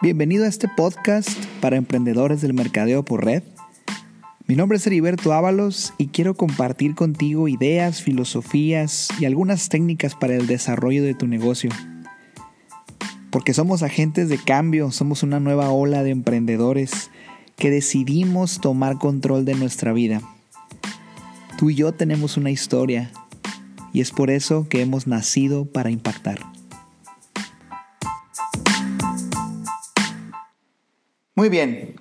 Bienvenido 0.00 0.44
a 0.44 0.48
este 0.48 0.68
podcast 0.68 1.28
para 1.60 1.76
emprendedores 1.76 2.40
del 2.40 2.54
mercadeo 2.54 3.04
por 3.04 3.24
red. 3.24 3.42
Mi 4.46 4.54
nombre 4.54 4.78
es 4.78 4.86
Heriberto 4.86 5.32
Ábalos 5.32 5.92
y 5.98 6.06
quiero 6.06 6.34
compartir 6.34 6.94
contigo 6.94 7.48
ideas, 7.48 8.00
filosofías 8.00 9.08
y 9.18 9.24
algunas 9.24 9.68
técnicas 9.68 10.14
para 10.14 10.36
el 10.36 10.46
desarrollo 10.46 11.02
de 11.02 11.14
tu 11.14 11.26
negocio. 11.26 11.70
Porque 13.30 13.52
somos 13.52 13.82
agentes 13.82 14.28
de 14.28 14.38
cambio, 14.38 14.92
somos 14.92 15.24
una 15.24 15.40
nueva 15.40 15.70
ola 15.70 16.04
de 16.04 16.10
emprendedores 16.10 17.10
que 17.56 17.72
decidimos 17.72 18.60
tomar 18.60 18.98
control 18.98 19.44
de 19.44 19.56
nuestra 19.56 19.92
vida. 19.92 20.22
Tú 21.58 21.70
y 21.70 21.74
yo 21.74 21.90
tenemos 21.90 22.36
una 22.36 22.52
historia 22.52 23.10
y 23.92 24.00
es 24.00 24.12
por 24.12 24.30
eso 24.30 24.68
que 24.68 24.80
hemos 24.80 25.08
nacido 25.08 25.64
para 25.64 25.90
impactar. 25.90 26.38
Muy 31.38 31.50
bien, 31.50 31.94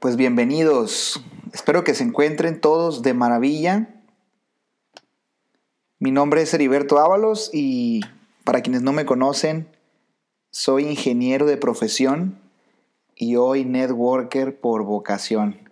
pues 0.00 0.16
bienvenidos. 0.16 1.24
Espero 1.54 1.82
que 1.82 1.94
se 1.94 2.04
encuentren 2.04 2.60
todos 2.60 3.00
de 3.00 3.14
maravilla. 3.14 3.88
Mi 5.98 6.10
nombre 6.10 6.42
es 6.42 6.52
Heriberto 6.52 6.98
Ábalos 6.98 7.48
y 7.54 8.02
para 8.44 8.60
quienes 8.60 8.82
no 8.82 8.92
me 8.92 9.06
conocen, 9.06 9.66
soy 10.50 10.84
ingeniero 10.84 11.46
de 11.46 11.56
profesión 11.56 12.38
y 13.16 13.36
hoy 13.36 13.64
networker 13.64 14.60
por 14.60 14.82
vocación. 14.84 15.70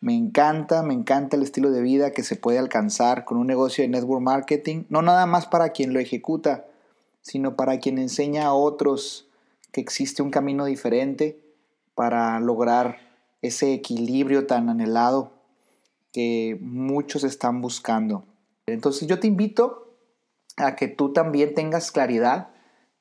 Me 0.00 0.14
encanta, 0.14 0.82
me 0.82 0.92
encanta 0.92 1.38
el 1.38 1.44
estilo 1.44 1.70
de 1.70 1.80
vida 1.80 2.10
que 2.10 2.22
se 2.22 2.36
puede 2.36 2.58
alcanzar 2.58 3.24
con 3.24 3.38
un 3.38 3.46
negocio 3.46 3.80
de 3.80 3.88
network 3.88 4.20
marketing, 4.20 4.84
no 4.90 5.00
nada 5.00 5.24
más 5.24 5.46
para 5.46 5.70
quien 5.70 5.94
lo 5.94 6.00
ejecuta, 6.00 6.66
sino 7.22 7.56
para 7.56 7.78
quien 7.78 7.96
enseña 7.96 8.44
a 8.44 8.52
otros 8.52 9.26
que 9.72 9.80
existe 9.80 10.20
un 10.20 10.30
camino 10.30 10.66
diferente 10.66 11.47
para 11.98 12.38
lograr 12.38 12.98
ese 13.42 13.74
equilibrio 13.74 14.46
tan 14.46 14.68
anhelado 14.68 15.32
que 16.12 16.56
muchos 16.60 17.24
están 17.24 17.60
buscando. 17.60 18.24
Entonces 18.66 19.08
yo 19.08 19.18
te 19.18 19.26
invito 19.26 19.96
a 20.56 20.76
que 20.76 20.86
tú 20.86 21.12
también 21.12 21.54
tengas 21.54 21.90
claridad 21.90 22.50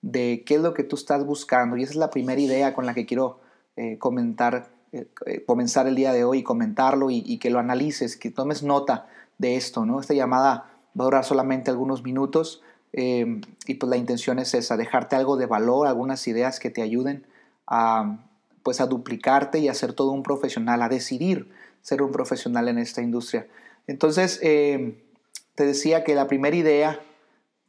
de 0.02 0.44
qué 0.48 0.56
es 0.56 0.62
lo 0.62 0.74
que 0.74 0.82
tú 0.84 0.96
estás 0.96 1.28
buscando 1.28 1.78
y 1.78 1.84
esa 1.84 1.92
es 1.92 1.98
la 1.98 2.10
primera 2.10 2.42
idea 2.42 2.74
con 2.74 2.88
la 2.88 2.96
que 2.96 3.06
quiero 3.06 3.40
eh, 3.76 4.00
comentar, 4.00 4.72
eh, 4.92 5.08
eh, 5.28 5.46
comenzar 5.46 5.86
el 5.86 5.94
día 5.94 6.12
de 6.12 6.24
hoy 6.24 6.40
y 6.40 6.44
comentarlo 6.44 7.12
y, 7.12 7.38
que 7.38 7.52
lo 7.52 7.60
analices, 7.60 8.18
que 8.18 8.32
tomes 8.32 8.64
nota 8.64 9.08
de 9.38 9.58
esto, 9.58 9.86
¿no? 9.86 10.00
Esta 10.00 10.16
llamada 10.16 10.72
va 11.00 11.04
a 11.04 11.04
durar 11.04 11.24
solamente 11.24 11.70
algunos 11.70 12.02
minutos 12.02 12.64
y 12.94 13.76
pues 13.76 13.90
la 13.92 13.98
intención 13.98 14.40
es 14.40 14.56
esa, 14.56 14.76
dejarte 14.76 15.16
algo 15.16 15.38
de 15.38 15.46
valor, 15.46 15.86
algunas 15.86 16.28
ideas 16.28 16.60
que 16.60 16.72
te 16.72 16.82
ayuden 16.82 17.28
a, 17.68 18.27
pues 18.68 18.82
a 18.82 18.86
duplicarte 18.86 19.60
y 19.60 19.70
a 19.70 19.74
ser 19.74 19.94
todo 19.94 20.12
un 20.12 20.24
profesional, 20.24 20.82
a 20.82 20.90
decidir 20.90 21.50
ser 21.82 22.02
un 22.02 22.12
profesional 22.12 22.68
en 22.68 22.80
esta 22.80 23.02
industria. 23.02 23.48
Entonces, 23.88 24.42
eh, 24.44 25.02
te 25.56 25.66
decía 25.66 26.04
que 26.04 26.16
la 26.16 26.28
primera 26.28 26.54
idea 26.54 27.00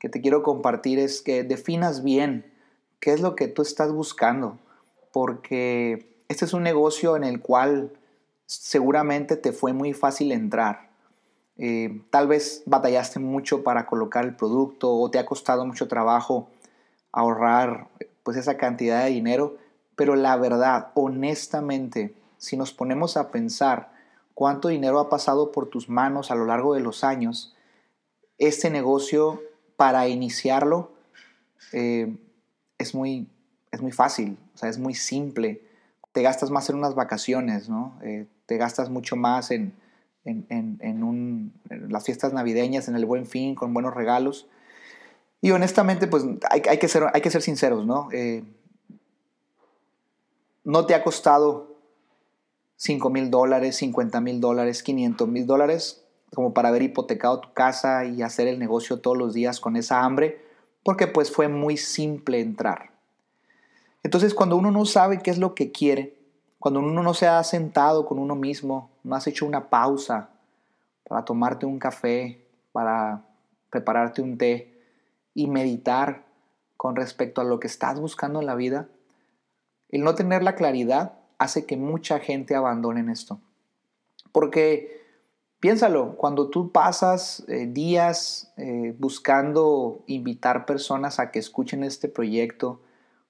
que 0.00 0.08
te 0.08 0.20
quiero 0.20 0.42
compartir 0.42 0.98
es 0.98 1.22
que 1.22 1.44
definas 1.44 2.02
bien 2.02 2.52
qué 2.98 3.12
es 3.12 3.20
lo 3.20 3.36
que 3.36 3.46
tú 3.46 3.62
estás 3.62 3.92
buscando, 3.92 4.58
porque 5.12 6.16
este 6.26 6.46
es 6.46 6.52
un 6.52 6.64
negocio 6.64 7.14
en 7.14 7.22
el 7.22 7.40
cual 7.40 7.92
seguramente 8.46 9.36
te 9.36 9.52
fue 9.52 9.72
muy 9.72 9.92
fácil 9.92 10.32
entrar. 10.32 10.90
Eh, 11.58 12.02
tal 12.10 12.26
vez 12.26 12.64
batallaste 12.66 13.20
mucho 13.20 13.62
para 13.62 13.86
colocar 13.86 14.24
el 14.24 14.34
producto 14.34 14.92
o 14.92 15.08
te 15.12 15.20
ha 15.20 15.26
costado 15.26 15.64
mucho 15.64 15.86
trabajo 15.86 16.50
ahorrar 17.12 17.86
pues 18.24 18.36
esa 18.36 18.56
cantidad 18.56 19.04
de 19.04 19.10
dinero 19.10 19.67
pero 19.98 20.14
la 20.14 20.36
verdad, 20.36 20.92
honestamente, 20.94 22.14
si 22.36 22.56
nos 22.56 22.72
ponemos 22.72 23.16
a 23.16 23.32
pensar 23.32 23.90
cuánto 24.32 24.68
dinero 24.68 25.00
ha 25.00 25.10
pasado 25.10 25.50
por 25.50 25.68
tus 25.68 25.88
manos 25.88 26.30
a 26.30 26.36
lo 26.36 26.46
largo 26.46 26.72
de 26.74 26.80
los 26.80 27.02
años, 27.02 27.56
este 28.38 28.70
negocio 28.70 29.42
para 29.74 30.06
iniciarlo 30.06 30.92
eh, 31.72 32.16
es, 32.78 32.94
muy, 32.94 33.28
es 33.72 33.82
muy 33.82 33.90
fácil, 33.90 34.38
o 34.54 34.58
sea, 34.58 34.68
es 34.68 34.78
muy 34.78 34.94
simple. 34.94 35.62
Te 36.12 36.22
gastas 36.22 36.52
más 36.52 36.70
en 36.70 36.76
unas 36.76 36.94
vacaciones, 36.94 37.68
¿no? 37.68 37.98
Eh, 38.04 38.28
te 38.46 38.56
gastas 38.56 38.90
mucho 38.90 39.16
más 39.16 39.50
en, 39.50 39.74
las 41.88 42.04
fiestas 42.04 42.32
navideñas, 42.32 42.86
en 42.86 42.94
el 42.94 43.04
buen 43.04 43.26
fin, 43.26 43.56
con 43.56 43.74
buenos 43.74 43.94
regalos. 43.94 44.46
Y 45.40 45.50
honestamente, 45.50 46.06
pues 46.06 46.22
hay, 46.50 46.60
que, 46.60 46.86
ser, 46.86 47.06
hay 47.12 47.20
que 47.20 47.30
ser 47.30 47.42
sinceros, 47.42 47.84
¿no? 47.84 48.10
Eh, 48.12 48.44
no 50.68 50.84
te 50.84 50.94
ha 50.94 51.02
costado 51.02 51.78
5 52.76 53.08
mil 53.08 53.30
dólares, 53.30 53.76
50 53.76 54.20
mil 54.20 54.38
dólares, 54.38 54.82
500 54.82 55.26
mil 55.26 55.46
dólares 55.46 56.04
como 56.34 56.52
para 56.52 56.68
haber 56.68 56.82
hipotecado 56.82 57.40
tu 57.40 57.54
casa 57.54 58.04
y 58.04 58.20
hacer 58.20 58.48
el 58.48 58.58
negocio 58.58 59.00
todos 59.00 59.16
los 59.16 59.32
días 59.32 59.60
con 59.60 59.76
esa 59.76 60.02
hambre, 60.02 60.44
porque 60.82 61.06
pues 61.06 61.32
fue 61.32 61.48
muy 61.48 61.78
simple 61.78 62.40
entrar. 62.40 62.90
Entonces 64.02 64.34
cuando 64.34 64.56
uno 64.56 64.70
no 64.70 64.84
sabe 64.84 65.20
qué 65.20 65.30
es 65.30 65.38
lo 65.38 65.54
que 65.54 65.72
quiere, 65.72 66.18
cuando 66.58 66.80
uno 66.80 67.02
no 67.02 67.14
se 67.14 67.26
ha 67.26 67.42
sentado 67.44 68.04
con 68.04 68.18
uno 68.18 68.36
mismo, 68.36 68.90
no 69.04 69.16
has 69.16 69.26
hecho 69.26 69.46
una 69.46 69.70
pausa 69.70 70.28
para 71.08 71.24
tomarte 71.24 71.64
un 71.64 71.78
café, 71.78 72.44
para 72.72 73.24
prepararte 73.70 74.20
un 74.20 74.36
té 74.36 74.78
y 75.32 75.46
meditar 75.46 76.26
con 76.76 76.94
respecto 76.94 77.40
a 77.40 77.44
lo 77.44 77.58
que 77.58 77.68
estás 77.68 77.98
buscando 77.98 78.40
en 78.40 78.44
la 78.44 78.54
vida, 78.54 78.86
el 79.90 80.04
no 80.04 80.14
tener 80.14 80.42
la 80.42 80.54
claridad 80.54 81.18
hace 81.38 81.66
que 81.66 81.76
mucha 81.76 82.18
gente 82.18 82.54
abandone 82.54 83.10
esto. 83.10 83.40
Porque 84.32 84.98
piénsalo, 85.60 86.16
cuando 86.16 86.48
tú 86.50 86.70
pasas 86.70 87.44
eh, 87.48 87.66
días 87.66 88.52
eh, 88.56 88.94
buscando 88.98 90.02
invitar 90.06 90.66
personas 90.66 91.18
a 91.18 91.30
que 91.30 91.38
escuchen 91.38 91.84
este 91.84 92.08
proyecto, 92.08 92.80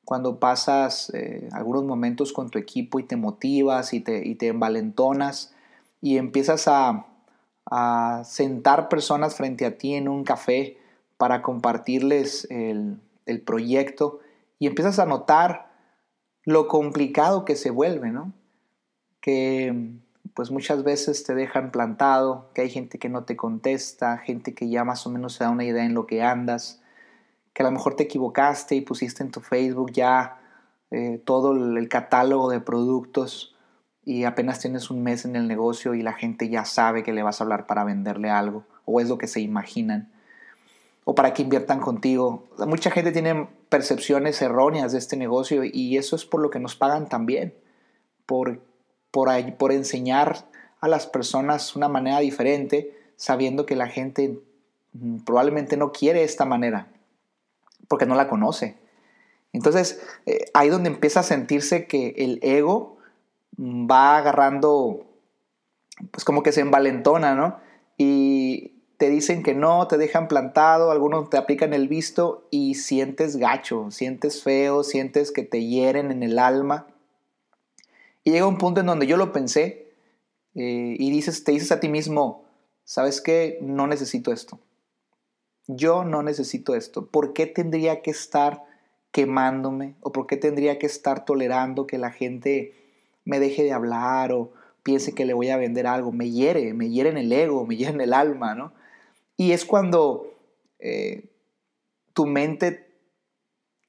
cuando 0.05 0.39
pasas 0.41 1.11
eh, 1.15 1.49
algunos 1.53 1.85
momentos 1.85 2.33
con 2.33 2.49
tu 2.49 2.59
equipo 2.59 2.99
y 2.99 3.05
te 3.05 3.17
motivas 3.17 3.93
y 3.93 4.01
te, 4.01 4.49
envalentonas 4.49 5.55
y 6.01 6.17
empiezas 6.17 6.67
a, 6.67 7.05
sentar 8.25 8.89
personas 8.89 9.35
frente 9.35 9.67
a 9.67 9.77
ti 9.77 9.93
en 9.93 10.09
un 10.09 10.25
café 10.25 10.79
para 11.19 11.43
compartirles 11.43 12.49
el 12.51 13.43
proyecto 13.45 14.21
y 14.59 14.67
empiezas 14.67 14.99
a 14.99 15.05
notar 15.05 15.68
lo 16.45 16.69
complicado 16.69 17.45
que 17.45 17.57
se 17.57 17.71
vuelve, 17.71 18.11
¿no? 18.11 18.33
Que 19.21 19.93
pues 20.35 20.51
muchas 20.51 20.85
veces 20.85 21.25
te 21.25 21.35
dejan 21.35 21.73
plantado, 21.73 22.51
que 22.55 22.63
hay 22.63 22.71
gente 22.71 22.99
que 22.99 23.09
no 23.09 23.25
te 23.25 23.37
contesta, 23.37 24.19
gente 24.19 24.55
que 24.55 24.69
ya 24.69 24.85
más 24.85 25.07
o 25.07 25.11
menos 25.11 25.35
se 25.35 25.45
da 25.45 25.51
una 25.51 25.65
idea 25.65 25.85
en 25.85 25.95
lo 25.95 26.07
que 26.07 26.23
andas, 26.23 26.81
que 27.53 27.63
a 27.63 27.67
lo 27.67 27.73
mejor 27.73 27.97
te 27.97 28.05
equivocaste 28.05 28.77
y 28.77 28.81
pusiste 28.81 29.23
en 29.25 29.33
tu 29.33 29.41
Facebook 29.41 29.91
ya 29.93 30.41
eh, 30.91 31.21
todo 31.25 31.53
el 31.53 31.89
catálogo 31.89 32.51
de 32.51 32.61
productos 32.61 33.57
y 34.05 34.25
apenas 34.25 34.61
tienes 34.61 34.91
un 34.91 35.03
mes 35.03 35.25
en 35.25 35.37
el 35.37 35.49
negocio 35.49 35.95
y 35.95 36.03
la 36.03 36.13
gente 36.13 36.49
ya 36.49 36.65
sabe 36.65 37.03
que 37.03 37.13
le 37.13 37.23
vas 37.23 37.41
a 37.41 37.45
hablar 37.45 37.67
para 37.67 37.85
venderle 37.85 38.31
algo, 38.31 38.65
o 38.85 39.01
es 39.01 39.09
lo 39.09 39.19
que 39.19 39.27
se 39.27 39.41
imaginan 39.41 40.11
o 41.05 41.15
para 41.15 41.33
que 41.33 41.43
inviertan 41.43 41.81
contigo. 41.81 42.47
Mucha 42.67 42.91
gente 42.91 43.13
tiene 43.13 43.49
percepciones 43.69 44.41
erróneas 44.43 44.93
de 44.93 44.99
este 44.99 45.17
negocio 45.17 45.63
y 45.65 45.97
eso 45.97 46.17
es 46.17 46.25
por 46.25 46.41
lo 46.41 46.51
que 46.51 46.61
nos 46.61 46.77
pagan 46.77 47.09
también, 47.09 47.55
por, 48.27 48.61
por, 49.11 49.29
por 49.57 49.73
enseñar 49.73 50.47
a 50.81 50.89
las 50.89 51.07
personas 51.07 51.77
una 51.77 51.89
manera 51.89 52.21
diferente, 52.21 52.97
sabiendo 53.17 53.67
que 53.67 53.77
la 53.77 53.89
gente 53.89 54.39
mm, 54.93 55.19
probablemente 55.19 55.77
no 55.77 55.93
quiere 55.93 56.23
esta 56.23 56.45
manera, 56.45 56.89
porque 57.89 58.07
no 58.07 58.15
la 58.15 58.29
conoce. 58.29 58.77
Entonces, 59.53 60.01
eh, 60.27 60.45
ahí 60.55 60.69
donde 60.69 60.91
empieza 60.91 61.21
a 61.21 61.25
sentirse 61.25 61.87
que 61.87 62.15
el 62.19 62.39
ego 62.43 62.99
mm, 63.57 63.91
va 63.91 64.19
agarrando, 64.19 65.07
pues 66.11 66.25
como 66.25 66.43
que 66.43 66.53
se 66.53 66.61
envalentona, 66.61 67.35
¿no? 67.35 67.59
Y, 67.97 68.78
te 68.99 69.09
dicen 69.11 69.45
que 69.45 69.55
no, 69.55 69.87
te 69.87 69.97
dejan 69.97 70.27
plantado, 70.27 70.91
algunos 70.91 71.31
te 71.31 71.37
aplican 71.37 71.73
el 71.73 71.87
visto 71.87 72.49
y 72.51 72.75
sientes 72.75 73.37
gacho, 73.37 73.93
sientes 73.93 74.43
feo, 74.43 74.83
sientes 74.83 75.31
que 75.31 75.45
te 75.45 75.65
hieren 75.65 76.11
en 76.11 76.25
el 76.25 76.39
alma. 76.41 76.89
Y 78.25 78.33
llega 78.33 78.49
un 78.49 78.59
punto 78.59 78.81
en 78.81 78.87
donde 78.87 79.07
yo 79.07 79.17
lo 79.17 79.33
pensé 79.33 79.93
eh, 80.57 80.97
y 80.99 81.11
dices, 81.13 81.45
te 81.45 81.53
dices 81.53 81.71
a 81.71 81.79
ti 81.79 81.89
mismo, 81.89 82.45
¿sabes 82.83 83.21
qué? 83.21 83.59
No 83.63 83.87
necesito 83.87 84.33
esto. 84.33 84.59
Yo 85.69 86.03
no 86.03 86.25
necesito 86.25 86.75
esto. 86.75 87.07
¿Por 87.07 87.33
qué 87.35 87.47
tendría 87.47 88.03
que 88.03 88.11
estar 88.11 88.65
quemándome? 89.13 89.95
¿O 90.01 90.11
por 90.11 90.27
qué 90.27 90.37
tendría 90.37 90.81
que 90.81 90.87
estar 90.87 91.25
tolerando 91.25 91.87
que 91.87 91.99
la 91.99 92.11
gente 92.11 92.75
me 93.25 93.39
deje 93.39 93.63
de 93.63 93.73
hablar 93.73 94.33
o 94.33 94.51
piense 94.83 95.15
que 95.15 95.25
le 95.25 95.35
voy 95.35 95.51
a 95.51 95.57
vender 95.57 95.87
algo? 95.87 96.11
Me 96.11 96.31
hiere, 96.33 96.75
me 96.75 96.91
hiere 96.91 97.11
en 97.11 97.19
el 97.19 97.33
ego, 97.33 97.65
me 97.65 97.77
hiere 97.77 97.93
en 97.93 98.01
el 98.01 98.13
alma, 98.13 98.57
¿no? 98.57 98.73
Y 99.39 99.53
es 99.53 99.65
cuando 99.65 100.35
eh, 100.81 101.31
tu 102.13 102.27
mente 102.27 102.93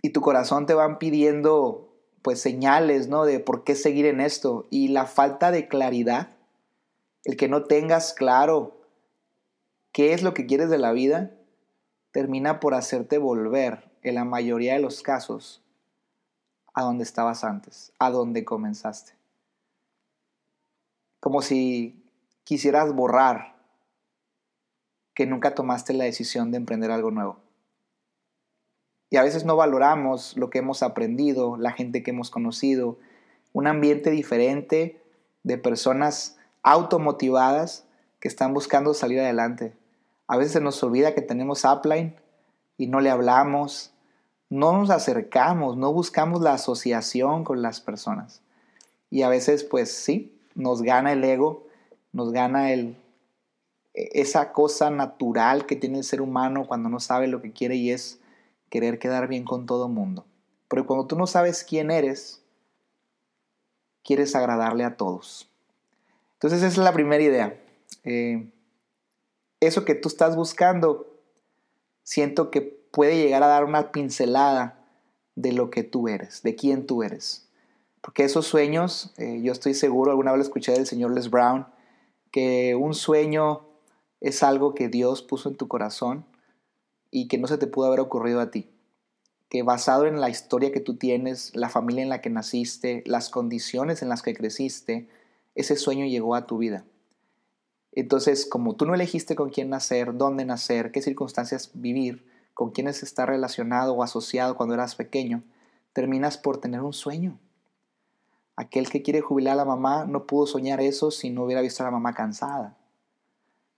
y 0.02 0.12
tu 0.12 0.22
corazón 0.22 0.68
te 0.68 0.76
van 0.76 1.00
pidiendo 1.00 1.92
pues 2.22 2.40
señales, 2.40 3.08
¿no? 3.08 3.26
De 3.26 3.40
por 3.40 3.64
qué 3.64 3.74
seguir 3.76 4.06
en 4.06 4.22
esto. 4.22 4.68
Y 4.70 4.90
la 4.90 5.08
falta 5.08 5.52
de 5.52 5.68
claridad, 5.68 6.30
el 7.24 7.36
que 7.36 7.50
no 7.50 7.64
tengas 7.64 8.14
claro 8.14 8.78
qué 9.92 10.14
es 10.14 10.22
lo 10.22 10.36
que 10.36 10.46
quieres 10.46 10.70
de 10.70 10.78
la 10.78 10.92
vida, 10.92 11.32
termina 12.12 12.60
por 12.60 12.76
hacerte 12.76 13.18
volver, 13.18 13.90
en 14.04 14.16
la 14.16 14.26
mayoría 14.26 14.76
de 14.76 14.80
los 14.80 15.02
casos, 15.02 15.62
a 16.74 16.84
donde 16.84 17.04
estabas 17.04 17.44
antes, 17.44 17.92
a 17.98 18.12
donde 18.12 18.46
comenzaste. 18.46 19.14
Como 21.20 21.42
si 21.42 22.06
quisieras 22.44 22.94
borrar 22.94 23.59
que 25.20 25.26
nunca 25.26 25.54
tomaste 25.54 25.92
la 25.92 26.06
decisión 26.06 26.50
de 26.50 26.56
emprender 26.56 26.92
algo 26.92 27.12
nuevo. 27.12 27.40
Y 29.10 29.18
a 29.18 29.22
veces 29.22 29.44
no 29.44 29.58
valoramos 29.58 30.38
lo 30.38 30.50
que 30.50 30.60
hemos 30.60 30.82
aprendido, 30.82 31.58
la 31.58 31.74
gente 31.74 32.04
que 32.04 32.12
hemos 32.12 32.30
conocido, 32.30 32.98
un 33.52 33.68
ambiente 33.68 34.12
diferente 34.12 35.04
de 35.44 35.58
personas 35.58 36.38
automotivadas 36.64 37.84
que 38.22 38.30
están 38.30 38.54
buscando 38.54 38.94
salir 38.94 39.20
adelante. 39.20 39.74
A 40.26 40.38
veces 40.38 40.54
se 40.54 40.62
nos 40.62 40.82
olvida 40.84 41.14
que 41.14 41.22
tenemos 41.22 41.66
upline 41.66 42.16
y 42.78 42.88
no 42.88 43.02
le 43.02 43.10
hablamos, 43.10 43.92
no 44.48 44.72
nos 44.72 44.90
acercamos, 44.90 45.76
no 45.76 45.92
buscamos 45.92 46.40
la 46.40 46.54
asociación 46.54 47.44
con 47.44 47.62
las 47.62 47.82
personas. 47.82 48.40
Y 49.10 49.24
a 49.24 49.28
veces, 49.28 49.66
pues 49.66 49.92
sí, 49.92 50.40
nos 50.56 50.82
gana 50.82 51.12
el 51.12 51.26
ego, 51.26 51.68
nos 52.14 52.32
gana 52.32 52.72
el, 52.72 52.96
esa 54.14 54.52
cosa 54.54 54.90
natural 54.90 55.66
que 55.66 55.76
tiene 55.76 55.98
el 55.98 56.04
ser 56.04 56.22
humano 56.22 56.66
cuando 56.68 56.90
no 56.90 57.00
sabe 57.00 57.28
lo 57.28 57.42
que 57.42 57.52
quiere 57.52 57.76
y 57.76 57.92
es 57.92 58.20
querer 58.70 59.00
quedar 59.00 59.28
bien 59.28 59.44
con 59.44 59.66
todo 59.66 59.90
mundo. 59.90 60.26
Pero 60.68 60.86
cuando 60.86 61.08
tú 61.08 61.16
no 61.18 61.28
sabes 61.28 61.64
quién 61.64 61.92
eres, 61.92 62.42
quieres 64.04 64.36
agradarle 64.36 64.84
a 64.84 64.96
todos. 64.98 65.50
Entonces 66.34 66.60
esa 66.60 66.68
es 66.68 66.78
la 66.78 66.94
primera 66.94 67.24
idea. 67.24 67.60
Eh, 68.04 68.50
eso 69.60 69.86
que 69.86 69.96
tú 69.96 70.08
estás 70.08 70.36
buscando, 70.36 71.08
siento 72.04 72.52
que 72.52 72.62
puede 72.62 73.18
llegar 73.18 73.44
a 73.44 73.48
dar 73.48 73.66
una 73.66 73.92
pincelada 73.92 74.86
de 75.36 75.52
lo 75.52 75.70
que 75.70 75.84
tú 75.84 76.08
eres, 76.08 76.44
de 76.44 76.56
quién 76.56 76.86
tú 76.86 77.04
eres. 77.04 77.50
Porque 78.02 78.24
esos 78.24 78.48
sueños, 78.48 79.14
eh, 79.18 79.42
yo 79.42 79.52
estoy 79.52 79.74
seguro, 79.74 80.12
alguna 80.12 80.32
vez 80.32 80.42
escuché 80.44 80.72
del 80.72 80.88
señor 80.88 81.14
Les 81.14 81.30
Brown, 81.30 81.68
que 82.32 82.76
un 82.76 82.94
sueño 82.94 83.69
es 84.22 84.44
algo 84.44 84.74
que 84.74 84.90
Dios 84.90 85.22
puso 85.22 85.50
en 85.50 85.56
tu 85.56 85.68
corazón 85.68 86.26
y 87.12 87.28
que 87.28 87.38
no 87.38 87.48
se 87.48 87.58
te 87.58 87.68
pudo 87.68 87.88
haber 87.88 88.00
ocurrido 88.00 88.42
a 88.42 88.52
ti. 88.52 88.70
Que 89.50 89.64
basado 89.64 90.06
en 90.06 90.22
la 90.22 90.30
historia 90.30 90.72
que 90.72 90.80
tú 90.80 90.96
tienes, 90.96 91.56
la 91.56 91.70
familia 91.70 92.04
en 92.04 92.10
la 92.10 92.22
que 92.22 92.30
naciste, 92.30 93.04
las 93.06 93.30
condiciones 93.30 94.02
en 94.02 94.10
las 94.10 94.22
que 94.22 94.36
creciste, 94.36 95.08
ese 95.56 95.76
sueño 95.76 96.06
llegó 96.06 96.36
a 96.36 96.46
tu 96.46 96.58
vida. 96.58 96.86
Entonces, 97.92 98.46
como 98.46 98.76
tú 98.76 98.86
no 98.86 98.94
elegiste 98.94 99.36
con 99.36 99.50
quién 99.50 99.70
nacer, 99.70 100.16
dónde 100.16 100.46
nacer, 100.46 100.92
qué 100.92 101.02
circunstancias 101.02 101.72
vivir, 101.74 102.28
con 102.54 102.72
quiénes 102.72 103.02
estar 103.02 103.30
relacionado 103.30 103.94
o 103.94 104.04
asociado 104.04 104.56
cuando 104.56 104.76
eras 104.76 104.96
pequeño, 104.96 105.44
terminas 105.94 106.38
por 106.38 106.60
tener 106.60 106.82
un 106.82 106.94
sueño. 106.94 107.40
Aquel 108.56 108.90
que 108.90 109.02
quiere 109.02 109.22
jubilar 109.22 109.54
a 109.54 109.58
la 109.58 109.66
mamá 109.66 110.06
no 110.06 110.28
pudo 110.28 110.46
soñar 110.46 110.82
eso 110.82 111.10
si 111.10 111.30
no 111.30 111.46
hubiera 111.46 111.62
visto 111.62 111.82
a 111.82 111.86
la 111.86 111.92
mamá 111.92 112.14
cansada. 112.14 112.79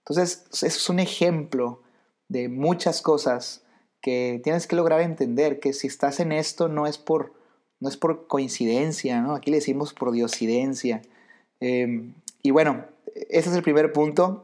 Entonces, 0.01 0.45
es 0.63 0.89
un 0.89 0.99
ejemplo 0.99 1.81
de 2.27 2.49
muchas 2.49 3.01
cosas 3.01 3.63
que 4.01 4.41
tienes 4.43 4.67
que 4.67 4.75
lograr 4.75 5.01
entender 5.01 5.59
que 5.59 5.73
si 5.73 5.87
estás 5.87 6.19
en 6.19 6.31
esto 6.31 6.67
no 6.67 6.87
es 6.87 6.97
por, 6.97 7.33
no 7.79 7.87
es 7.87 7.97
por 7.97 8.27
coincidencia, 8.27 9.21
¿no? 9.21 9.35
Aquí 9.35 9.51
le 9.51 9.57
decimos 9.57 9.93
por 9.93 10.11
diosidencia. 10.11 11.01
Em, 11.59 12.15
y 12.41 12.51
bueno, 12.51 12.85
ese 13.29 13.49
es 13.49 13.55
el 13.55 13.63
primer 13.63 13.93
punto. 13.93 14.43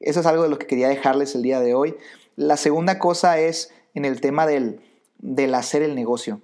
Eso 0.00 0.20
es 0.20 0.26
algo 0.26 0.42
de 0.42 0.48
lo 0.48 0.58
que 0.58 0.66
quería 0.66 0.88
dejarles 0.88 1.34
el 1.34 1.42
día 1.42 1.60
de 1.60 1.74
hoy. 1.74 1.96
La 2.36 2.56
segunda 2.56 2.98
cosa 2.98 3.38
es 3.38 3.72
en 3.94 4.04
el 4.04 4.20
tema 4.20 4.46
del, 4.46 4.80
del 5.18 5.54
hacer 5.54 5.82
el 5.82 5.94
negocio. 5.94 6.40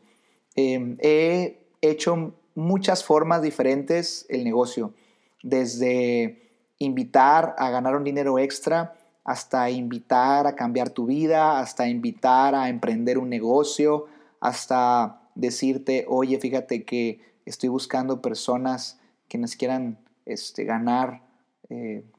Em, 0.55 0.96
he 1.00 1.67
hecho 1.81 2.34
muchas 2.55 3.02
formas 3.05 3.43
diferentes 3.43 4.26
el 4.28 4.44
negocio, 4.44 4.94
desde 5.43 6.44
invitar 6.79 7.55
a 7.59 7.71
ganar 7.71 7.97
un 7.97 8.05
dinero 8.05 8.38
extra 8.38 8.94
hasta 9.25 9.71
invitar 9.71 10.47
a 10.47 10.55
cambiar 10.55 10.91
tu 10.91 11.06
vida, 11.06 11.59
hasta 11.59 11.88
invitar 11.88 12.55
a 12.55 12.69
emprender 12.69 13.19
un 13.19 13.31
negocio, 13.31 14.06
hasta 14.41 15.23
decirte, 15.35 16.05
oye, 16.09 16.38
fíjate 16.38 16.85
que 16.85 17.21
estoy 17.47 17.71
buscando 17.71 18.21
personas 18.21 19.00
que 19.29 19.38
nos 19.38 19.56
quieran 19.56 19.99
este, 20.26 20.65
ganar 20.65 21.23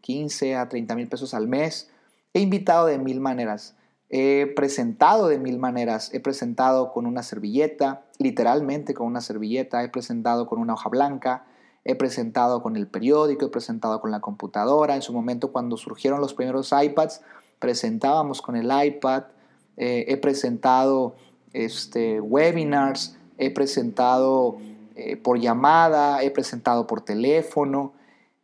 15 0.01 0.49
eh, 0.49 0.55
a 0.55 0.67
30 0.67 0.95
mil 0.95 1.07
pesos 1.07 1.33
al 1.33 1.47
mes. 1.47 1.91
He 2.33 2.39
invitado 2.39 2.87
de 2.87 2.97
mil 2.97 3.21
maneras, 3.21 3.75
he 4.09 4.51
presentado 4.55 5.27
de 5.27 5.37
mil 5.37 5.59
maneras, 5.59 6.13
he 6.13 6.19
presentado 6.19 6.91
con 6.91 7.05
una 7.05 7.23
servilleta, 7.23 8.03
literalmente 8.17 8.93
con 8.93 9.07
una 9.07 9.21
servilleta, 9.21 9.83
he 9.83 9.89
presentado 9.89 10.47
con 10.47 10.59
una 10.59 10.73
hoja 10.73 10.89
blanca, 10.89 11.45
he 11.85 11.95
presentado 11.95 12.63
con 12.63 12.75
el 12.75 12.87
periódico, 12.87 13.45
he 13.45 13.49
presentado 13.49 14.01
con 14.01 14.09
la 14.09 14.19
computadora. 14.19 14.95
En 14.95 15.03
su 15.03 15.13
momento, 15.13 15.51
cuando 15.51 15.77
surgieron 15.77 16.19
los 16.19 16.33
primeros 16.33 16.73
iPads, 16.73 17.21
presentábamos 17.59 18.41
con 18.41 18.55
el 18.55 18.71
iPad. 18.85 19.25
Eh, 19.77 20.05
he 20.07 20.17
presentado 20.17 21.15
este, 21.53 22.19
webinars, 22.19 23.17
he 23.37 23.51
presentado 23.51 24.57
eh, 24.95 25.15
por 25.15 25.39
llamada, 25.39 26.23
he 26.23 26.31
presentado 26.31 26.87
por 26.87 27.01
teléfono. 27.01 27.93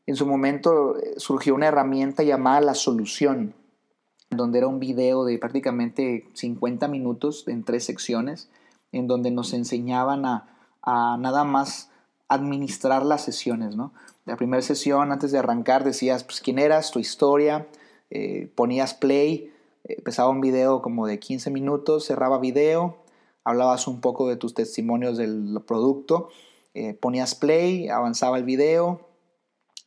En 0.05 0.15
su 0.15 0.27
momento 0.27 0.97
eh, 0.99 1.15
surgió 1.17 1.55
una 1.55 1.67
herramienta 1.67 2.21
llamada 2.21 2.61
La 2.61 2.75
Solución, 2.75 3.55
donde 4.29 4.59
era 4.59 4.67
un 4.67 4.79
video 4.79 5.25
de 5.25 5.39
prácticamente 5.39 6.25
50 6.33 6.87
minutos 6.87 7.47
en 7.47 7.63
tres 7.63 7.85
secciones, 7.85 8.49
en 8.91 9.07
donde 9.07 9.31
nos 9.31 9.53
enseñaban 9.53 10.25
a, 10.25 10.47
a 10.83 11.17
nada 11.17 11.43
más 11.43 11.90
administrar 12.31 13.05
las 13.05 13.23
sesiones. 13.25 13.75
La 14.25 14.37
primera 14.37 14.61
sesión, 14.61 15.11
antes 15.11 15.33
de 15.33 15.37
arrancar, 15.37 15.83
decías 15.83 16.23
pues, 16.23 16.39
quién 16.39 16.59
eras, 16.59 16.91
tu 16.91 16.99
historia, 16.99 17.67
eh, 18.09 18.49
ponías 18.55 18.93
play, 18.93 19.51
eh, 19.83 19.95
empezaba 19.97 20.29
un 20.29 20.39
video 20.39 20.81
como 20.81 21.07
de 21.07 21.19
15 21.19 21.51
minutos, 21.51 22.05
cerraba 22.05 22.39
video, 22.39 22.95
hablabas 23.43 23.85
un 23.85 23.99
poco 23.99 24.29
de 24.29 24.37
tus 24.37 24.53
testimonios 24.53 25.17
del 25.17 25.61
producto, 25.67 26.29
eh, 26.73 26.93
ponías 26.93 27.35
play, 27.35 27.89
avanzaba 27.89 28.37
el 28.37 28.45
video, 28.45 29.01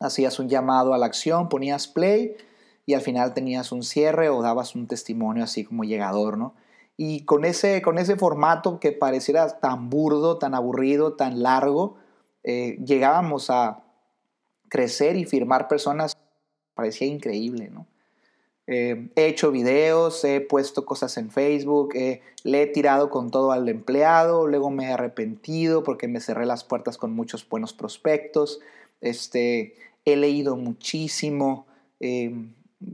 hacías 0.01 0.39
un 0.39 0.51
llamado 0.51 0.93
a 0.93 0.99
la 0.99 1.07
acción, 1.07 1.49
ponías 1.49 1.89
play 1.89 2.37
y 2.85 2.93
al 2.93 3.01
final 3.01 3.33
tenías 3.33 3.73
un 3.73 3.83
cierre 3.83 4.29
o 4.29 4.43
dabas 4.43 4.75
un 4.75 4.87
testimonio 4.87 5.45
así 5.45 5.65
como 5.65 5.85
llegador, 5.85 6.37
¿no? 6.37 6.55
Y 6.99 7.25
con 7.25 7.47
ese, 7.47 7.81
con 7.81 7.97
ese 7.97 8.17
formato 8.17 8.79
que 8.81 8.93
pareciera 8.93 9.49
tan 9.61 9.89
burdo, 9.89 10.37
tan 10.37 10.55
aburrido, 10.55 11.15
tan 11.15 11.43
largo, 11.43 11.97
eh, 12.45 12.77
llegábamos 12.85 13.51
a 13.51 13.83
crecer 14.69 15.17
y 15.17 15.25
firmar 15.25 15.67
personas, 15.67 16.17
parecía 16.75 17.07
increíble, 17.07 17.71
¿no? 17.71 17.87
Eh, 18.67 19.11
he 19.17 19.27
hecho 19.27 19.51
videos, 19.51 20.25
he 20.25 20.41
puesto 20.41 20.87
cosas 20.87 21.19
en 21.19 21.31
Facebook, 21.31 21.95
le 22.45 22.63
he 22.63 22.67
tirado 22.67 23.11
con 23.11 23.31
todo 23.31 23.53
al 23.53 23.69
empleado, 23.69 24.47
luego 24.47 24.71
me 24.71 24.85
he 24.85 24.93
arrepentido 24.93 25.83
porque 25.83 26.09
me 26.09 26.21
cerré 26.21 26.47
las 26.47 26.65
puertas 26.65 26.97
con 26.97 27.13
muchos 27.13 27.47
buenos 27.47 27.75
prospectos, 27.75 28.61
este, 29.03 29.75
he 30.07 30.17
leído 30.17 30.57
muchísimo, 30.57 31.67
eh, 32.01 32.35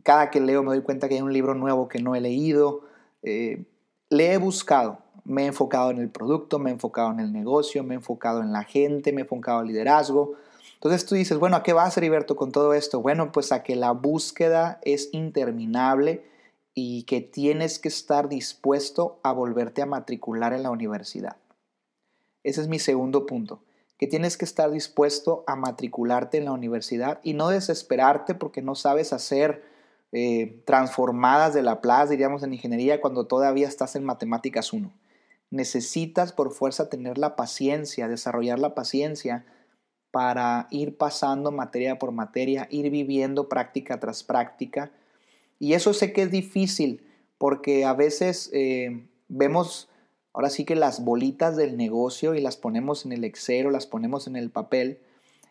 cada 0.02 0.30
que 0.30 0.40
leo 0.40 0.64
me 0.64 0.71
doy 0.71 0.83
cuenta 0.83 1.09
que 1.09 1.14
hay 1.14 1.23
un 1.23 1.33
libro 1.33 1.54
nuevo 1.54 1.88
que 1.88 2.00
no 2.00 2.16
he 2.16 2.21
leído, 2.21 2.83
le 3.23 4.33
he 4.33 4.38
buscado, 4.38 4.99
me 5.25 5.45
he 5.45 5.47
enfocado 5.47 5.91
en 5.91 5.99
el 5.99 6.09
producto, 6.09 6.59
me 6.59 6.71
he 6.71 6.73
enfocado 6.73 7.11
en 7.12 7.21
el 7.21 7.33
negocio, 7.33 7.83
me 7.85 7.95
he 7.95 7.97
enfocado 7.97 8.41
en 8.41 8.53
la 8.53 8.65
gente, 8.65 9.12
me 9.12 9.21
he 9.21 9.25
enfocado 9.25 9.61
en 9.61 9.69
liderazgo. 9.69 10.35
Entonces 10.75 11.05
tú 11.05 11.15
dices, 11.15 11.39
bueno, 11.39 11.57
¿a 11.57 11.62
qué 11.62 11.73
va 11.73 11.85
a 11.85 11.91
ser 11.91 12.05
Heriberto 12.05 12.37
con 12.37 12.53
todo 12.53 12.75
esto? 12.75 13.00
Bueno, 13.00 13.33
pues 13.33 13.53
a 13.53 13.62
que 13.62 13.77
la 13.77 13.93
búsqueda 13.93 14.81
es 14.83 15.11
interminable 15.12 16.25
y 16.75 17.03
que 17.03 17.21
tienes 17.21 17.79
que 17.79 17.89
estar 17.89 18.29
dispuesto 18.29 19.19
a 19.23 19.33
volverte 19.33 19.83
a 19.83 19.87
matricular 19.87 20.53
en 20.53 20.62
la 20.62 20.71
universidad. 20.71 21.37
Ese 22.43 22.62
es 22.62 22.69
mi 22.69 22.79
segundo 22.79 23.27
punto, 23.27 23.61
que 23.99 24.07
tienes 24.07 24.39
que 24.39 24.47
estar 24.47 24.71
dispuesto 24.71 25.45
a 25.47 25.57
matricularte 25.57 26.39
en 26.39 26.47
la 26.47 26.53
universidad 26.53 27.21
y 27.23 27.35
no 27.35 27.49
desesperarte 27.49 28.35
porque 28.35 28.62
no 28.62 28.75
sabes 28.75 29.12
hacer 29.12 29.62
eh, 30.12 30.62
transformadas 30.65 31.53
de 31.53 31.62
la 31.62 31.83
plaza, 31.83 32.12
diríamos 32.12 32.43
en 32.43 32.55
ingeniería, 32.55 33.00
cuando 33.00 33.27
todavía 33.27 33.69
estás 33.69 33.97
en 33.97 34.05
matemáticas 34.05 34.73
1 34.73 34.91
necesitas 35.50 36.33
por 36.33 36.52
fuerza 36.52 36.88
tener 36.88 37.19
la 37.19 37.37
paciencia, 37.37 38.09
desarrollar 38.09 38.59
la 38.59 38.75
paciencia 38.75 39.45
para 40.11 40.66
ir 40.71 40.97
pasando 40.97 41.52
materia 41.52 41.99
por 41.99 42.12
materia, 42.12 42.66
ir 42.71 42.90
viviendo 42.90 43.49
práctica 43.49 44.00
tras 44.00 44.23
práctica. 44.23 44.90
Y 45.59 45.75
eso 45.75 45.92
sé 45.92 46.12
que 46.12 46.23
es 46.23 46.30
difícil 46.30 47.04
porque 47.38 47.85
a 47.85 47.92
veces 47.92 48.50
eh, 48.52 49.07
vemos 49.28 49.88
ahora 50.33 50.50
sí 50.50 50.64
que 50.64 50.76
las 50.76 51.04
bolitas 51.04 51.57
del 51.57 51.76
negocio 51.76 52.35
y 52.35 52.40
las 52.40 52.57
ponemos 52.57 53.04
en 53.04 53.12
el 53.12 53.25
Excel 53.25 53.66
o 53.66 53.71
las 53.71 53.87
ponemos 53.87 54.26
en 54.26 54.37
el 54.37 54.50
papel 54.50 55.00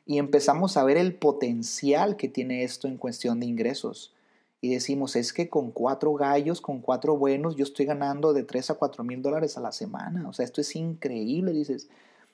y 0.05 0.17
empezamos 0.17 0.75
a 0.77 0.83
ver 0.83 0.97
el 0.97 1.13
potencial 1.15 2.15
que 2.15 2.27
tiene 2.27 2.63
esto 2.63 2.87
en 2.87 2.97
cuestión 2.97 3.39
de 3.39 3.45
ingresos. 3.45 4.13
Y 4.61 4.73
decimos, 4.73 5.15
es 5.15 5.31
que 5.31 5.49
con 5.49 5.71
cuatro 5.71 6.13
gallos, 6.13 6.59
con 6.59 6.81
cuatro 6.81 7.17
buenos, 7.17 7.55
yo 7.55 7.63
estoy 7.63 7.85
ganando 7.85 8.33
de 8.33 8.43
3 8.43 8.71
a 8.71 8.73
4 8.75 9.03
mil 9.03 9.21
dólares 9.21 9.57
a 9.57 9.61
la 9.61 9.71
semana. 9.71 10.27
O 10.27 10.33
sea, 10.33 10.43
esto 10.43 10.59
es 10.59 10.75
increíble, 10.75 11.53
dices. 11.53 11.89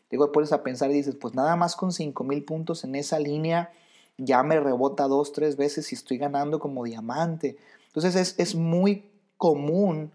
Luego 0.10 0.32
pones 0.32 0.52
a 0.52 0.64
pensar 0.64 0.90
y 0.92 0.96
dices, 0.96 1.16
pues 1.16 1.36
nada 1.36 1.56
más 1.56 1.76
con 1.76 1.92
5 1.92 2.24
mil 2.24 2.44
puntos 2.44 2.84
en 2.84 2.96
esa 2.96 3.20
línea, 3.20 3.72
ya 4.18 4.44
me 4.44 4.60
rebota 4.60 5.08
dos, 5.08 5.34
tres 5.34 5.58
veces 5.58 5.92
y 5.92 5.96
estoy 5.96 6.18
ganando 6.18 6.60
como 6.60 6.84
diamante. 6.84 7.58
Entonces 7.88 8.16
es, 8.16 8.36
es 8.38 8.56
muy 8.56 9.10
común 9.38 10.12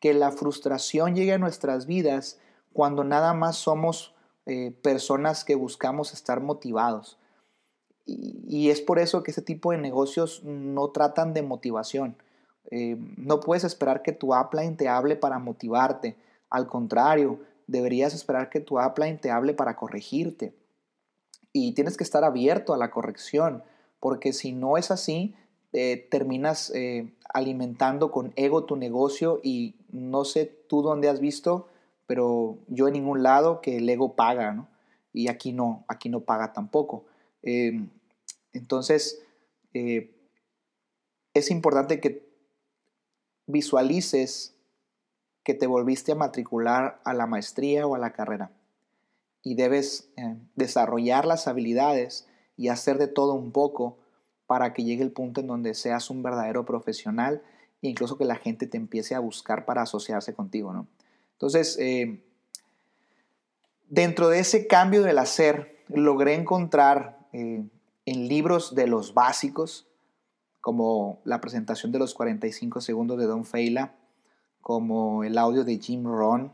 que 0.00 0.14
la 0.14 0.32
frustración 0.32 1.14
llegue 1.14 1.32
a 1.32 1.38
nuestras 1.38 1.86
vidas 1.86 2.38
cuando 2.72 3.04
nada 3.04 3.32
más 3.32 3.56
somos 3.56 4.14
eh, 4.44 4.72
personas 4.82 5.44
que 5.44 5.54
buscamos 5.54 6.12
estar 6.12 6.40
motivados. 6.40 7.18
Y, 8.06 8.70
es 8.70 8.80
por 8.80 9.00
eso 9.00 9.22
que 9.22 9.32
ese 9.32 9.42
tipo 9.42 9.72
de 9.72 9.78
negocios 9.78 10.44
no 10.44 10.88
tratan 10.88 11.34
de 11.34 11.42
motivación. 11.42 12.16
Eh, 12.70 12.96
no 13.16 13.40
puedes 13.40 13.64
esperar 13.64 14.02
que 14.02 14.12
tu 14.12 14.34
upline 14.34 14.76
te 14.76 14.88
hable 14.88 15.16
para 15.16 15.38
motivarte. 15.38 16.16
Al 16.48 16.68
contrario, 16.68 17.40
deberías 17.66 18.14
esperar 18.14 18.48
que 18.48 18.60
tu 18.60 18.80
upline 18.80 19.18
te 19.18 19.30
hable 19.30 19.54
para 19.54 19.76
corregirte. 19.76 20.54
Y 21.52 21.72
tienes 21.72 21.96
que 21.96 22.04
estar 22.04 22.22
abierto 22.22 22.74
a 22.74 22.78
la 22.78 22.90
corrección, 22.90 23.64
porque 23.98 24.32
si 24.32 24.52
no 24.52 24.76
es 24.76 24.90
así, 24.90 25.34
eh, 25.72 26.06
terminas 26.10 26.72
alimentando 27.34 28.10
con 28.10 28.32
ego 28.36 28.64
tu 28.64 28.76
negocio 28.76 29.40
y 29.42 29.74
no 29.90 30.24
sé 30.24 30.46
tú 30.46 30.82
dónde 30.82 31.08
has 31.08 31.20
visto, 31.20 31.68
pero 32.06 32.58
yo 32.68 32.86
en 32.86 32.94
ningún 32.94 33.22
lado 33.22 33.60
que 33.60 33.78
el 33.78 33.88
ego 33.88 34.14
paga, 34.14 34.52
¿no? 34.52 34.68
Y 35.12 35.28
aquí 35.28 35.52
no, 35.52 35.84
aquí 35.88 36.08
no 36.08 36.20
paga 36.20 36.52
tampoco. 36.52 37.04
Em, 37.42 37.90
entonces, 38.56 39.22
eh, 39.74 40.10
es 41.34 41.50
importante 41.50 42.00
que 42.00 42.26
visualices 43.46 44.54
que 45.42 45.54
te 45.54 45.66
volviste 45.66 46.12
a 46.12 46.16
matricular 46.16 47.00
a 47.04 47.14
la 47.14 47.26
maestría 47.26 47.86
o 47.86 47.94
a 47.94 47.98
la 47.98 48.12
carrera 48.12 48.50
y 49.42 49.54
debes 49.54 50.08
eh, 50.16 50.36
desarrollar 50.56 51.24
las 51.24 51.46
habilidades 51.46 52.26
y 52.56 52.68
hacer 52.68 52.98
de 52.98 53.06
todo 53.06 53.34
un 53.34 53.52
poco 53.52 53.98
para 54.46 54.72
que 54.72 54.82
llegue 54.82 55.04
el 55.04 55.12
punto 55.12 55.40
en 55.40 55.46
donde 55.46 55.74
seas 55.74 56.10
un 56.10 56.22
verdadero 56.22 56.64
profesional 56.64 57.42
e 57.82 57.88
incluso 57.88 58.18
que 58.18 58.24
la 58.24 58.36
gente 58.36 58.66
te 58.66 58.76
empiece 58.76 59.14
a 59.14 59.20
buscar 59.20 59.64
para 59.64 59.82
asociarse 59.82 60.34
contigo, 60.34 60.72
¿no? 60.72 60.88
Entonces, 61.32 61.76
eh, 61.78 62.24
dentro 63.88 64.30
de 64.30 64.40
ese 64.40 64.66
cambio 64.66 65.02
del 65.02 65.18
hacer, 65.18 65.84
logré 65.88 66.34
encontrar 66.34 67.28
en 68.06 68.28
libros 68.28 68.74
de 68.74 68.86
los 68.86 69.12
básicos, 69.12 69.86
como 70.60 71.20
la 71.24 71.40
presentación 71.40 71.92
de 71.92 71.98
los 71.98 72.14
45 72.14 72.80
segundos 72.80 73.18
de 73.18 73.26
Don 73.26 73.44
Feila, 73.44 73.96
como 74.62 75.24
el 75.24 75.36
audio 75.38 75.64
de 75.64 75.78
Jim 75.78 76.04
Ron, 76.04 76.52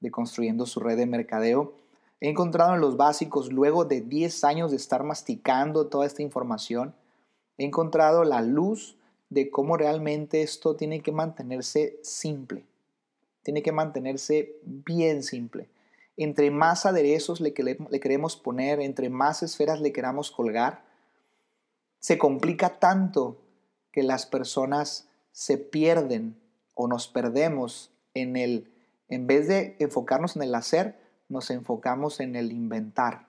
de 0.00 0.10
Construyendo 0.10 0.66
su 0.66 0.80
red 0.80 0.96
de 0.96 1.06
mercadeo, 1.06 1.74
he 2.20 2.30
encontrado 2.30 2.74
en 2.74 2.80
los 2.80 2.96
básicos, 2.96 3.52
luego 3.52 3.84
de 3.84 4.00
10 4.00 4.44
años 4.44 4.70
de 4.70 4.78
estar 4.78 5.04
masticando 5.04 5.88
toda 5.88 6.06
esta 6.06 6.22
información, 6.22 6.94
he 7.58 7.64
encontrado 7.64 8.24
la 8.24 8.40
luz 8.40 8.96
de 9.28 9.50
cómo 9.50 9.76
realmente 9.76 10.42
esto 10.42 10.76
tiene 10.76 11.00
que 11.00 11.12
mantenerse 11.12 11.98
simple. 12.02 12.64
Tiene 13.42 13.62
que 13.62 13.72
mantenerse 13.72 14.56
bien 14.64 15.22
simple. 15.22 15.68
Entre 16.16 16.50
más 16.50 16.86
aderezos 16.86 17.40
le, 17.40 17.52
le 17.90 18.00
queremos 18.00 18.36
poner, 18.36 18.80
entre 18.80 19.10
más 19.10 19.42
esferas 19.42 19.80
le 19.80 19.92
queramos 19.92 20.30
colgar, 20.30 20.85
se 22.06 22.18
complica 22.18 22.78
tanto 22.78 23.42
que 23.90 24.04
las 24.04 24.26
personas 24.26 25.08
se 25.32 25.58
pierden 25.58 26.40
o 26.76 26.86
nos 26.86 27.08
perdemos 27.08 27.90
en 28.14 28.36
el, 28.36 28.72
en 29.08 29.26
vez 29.26 29.48
de 29.48 29.74
enfocarnos 29.80 30.36
en 30.36 30.42
el 30.42 30.54
hacer, 30.54 31.00
nos 31.28 31.50
enfocamos 31.50 32.20
en 32.20 32.36
el 32.36 32.52
inventar. 32.52 33.26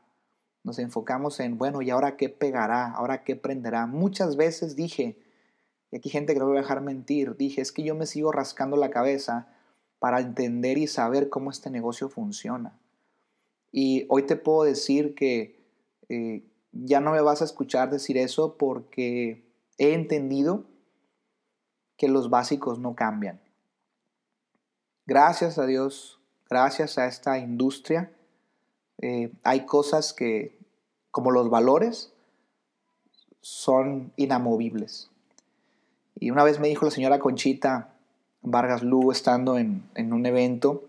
Nos 0.63 0.77
enfocamos 0.77 1.39
en, 1.39 1.57
bueno, 1.57 1.81
¿y 1.81 1.89
ahora 1.89 2.17
qué 2.17 2.29
pegará? 2.29 2.91
¿Ahora 2.91 3.23
qué 3.23 3.35
prenderá? 3.35 3.87
Muchas 3.87 4.35
veces 4.35 4.75
dije, 4.75 5.17
y 5.89 5.97
aquí 5.97 6.09
gente 6.09 6.35
que 6.35 6.39
no 6.39 6.45
voy 6.45 6.57
a 6.57 6.61
dejar 6.61 6.81
mentir, 6.81 7.35
dije, 7.35 7.61
es 7.61 7.71
que 7.71 7.81
yo 7.81 7.95
me 7.95 8.05
sigo 8.05 8.31
rascando 8.31 8.77
la 8.77 8.91
cabeza 8.91 9.47
para 9.97 10.19
entender 10.19 10.77
y 10.77 10.85
saber 10.85 11.29
cómo 11.29 11.49
este 11.49 11.71
negocio 11.71 12.09
funciona. 12.09 12.77
Y 13.71 14.05
hoy 14.09 14.27
te 14.27 14.35
puedo 14.35 14.65
decir 14.65 15.15
que 15.15 15.65
eh, 16.09 16.43
ya 16.83 16.99
no 16.99 17.11
me 17.11 17.21
vas 17.21 17.41
a 17.41 17.45
escuchar 17.45 17.89
decir 17.89 18.17
eso 18.17 18.57
porque 18.57 19.43
he 19.77 19.93
entendido 19.93 20.65
que 21.97 22.07
los 22.07 22.29
básicos 22.29 22.79
no 22.79 22.95
cambian. 22.95 23.39
Gracias 25.05 25.57
a 25.57 25.65
Dios, 25.65 26.19
gracias 26.49 26.97
a 26.97 27.07
esta 27.07 27.37
industria, 27.39 28.11
eh, 28.99 29.31
hay 29.43 29.65
cosas 29.65 30.13
que, 30.13 30.57
como 31.11 31.31
los 31.31 31.49
valores, 31.49 32.11
son 33.41 34.11
inamovibles. 34.17 35.09
Y 36.15 36.31
una 36.31 36.43
vez 36.43 36.59
me 36.59 36.67
dijo 36.67 36.85
la 36.85 36.91
señora 36.91 37.19
Conchita 37.19 37.93
Vargas 38.41 38.83
Lugo 38.83 39.11
estando 39.11 39.57
en, 39.57 39.83
un 39.95 40.25
evento, 40.25 40.83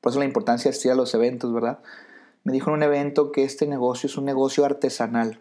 por 0.00 0.10
eso 0.10 0.18
la 0.18 0.24
importancia 0.26 0.70
de 0.70 0.78
ir 0.88 0.94
los 0.94 1.14
eventos, 1.14 1.52
¿verdad? 1.52 1.80
Me 2.46 2.52
dijo 2.52 2.70
en 2.70 2.74
un 2.74 2.84
evento 2.84 3.32
que 3.32 3.42
este 3.42 3.66
negocio 3.66 4.06
es 4.06 4.16
un 4.16 4.24
negocio 4.24 4.64
artesanal. 4.64 5.40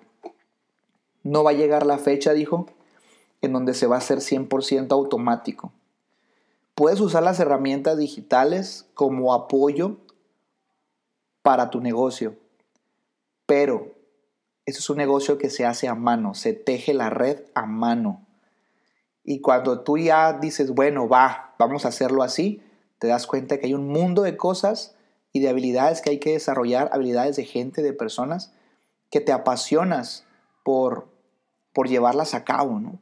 No 1.22 1.44
va 1.44 1.52
a 1.52 1.54
llegar 1.54 1.86
la 1.86 2.00
fecha, 2.00 2.34
dijo, 2.34 2.66
en 3.44 3.54
donde 3.54 3.76
se 3.76 3.86
va 3.86 3.98
a 3.98 4.00
hacer 4.00 4.22
100% 4.22 4.92
automático. 4.92 5.72
Puedes 6.74 7.00
usar 7.02 7.22
las 7.22 7.40
herramientas 7.40 8.00
digitales 8.00 8.88
como 8.96 9.36
apoyo 9.36 9.98
para 11.44 11.70
tu 11.70 11.80
negocio, 11.80 12.38
pero 13.46 13.94
eso 14.66 14.80
es 14.80 14.90
un 14.90 14.98
negocio 14.98 15.38
que 15.38 15.52
se 15.52 15.64
hace 15.64 15.88
a 15.88 15.94
mano, 15.94 16.34
se 16.34 16.54
teje 16.54 16.96
la 16.96 17.12
red 17.12 17.44
a 17.54 17.68
mano. 17.68 18.26
Y 19.24 19.42
cuando 19.42 19.82
tú 19.82 20.00
ya 20.00 20.34
dices, 20.34 20.72
bueno, 20.74 21.08
va, 21.08 21.54
vamos 21.60 21.86
a 21.86 21.90
hacerlo 21.90 22.24
así, 22.24 22.64
te 22.98 23.06
das 23.06 23.28
cuenta 23.28 23.60
que 23.60 23.68
hay 23.68 23.76
un 23.76 23.90
mundo 23.90 24.24
de 24.24 24.38
cosas 24.38 24.95
y 25.36 25.42
de 25.42 25.50
habilidades 25.50 26.01
que 26.01 26.12
hay 26.12 26.18
que 26.18 26.32
desarrollar, 26.32 26.89
habilidades 26.94 27.36
de 27.36 27.44
gente, 27.44 27.82
de 27.82 27.92
personas, 27.92 28.54
que 29.12 29.20
te 29.20 29.34
apasionas 29.34 30.24
por, 30.63 31.10
por 31.74 31.89
llevarlas 31.89 32.34
a 32.34 32.46
cabo. 32.46 32.80
¿no? 32.80 33.01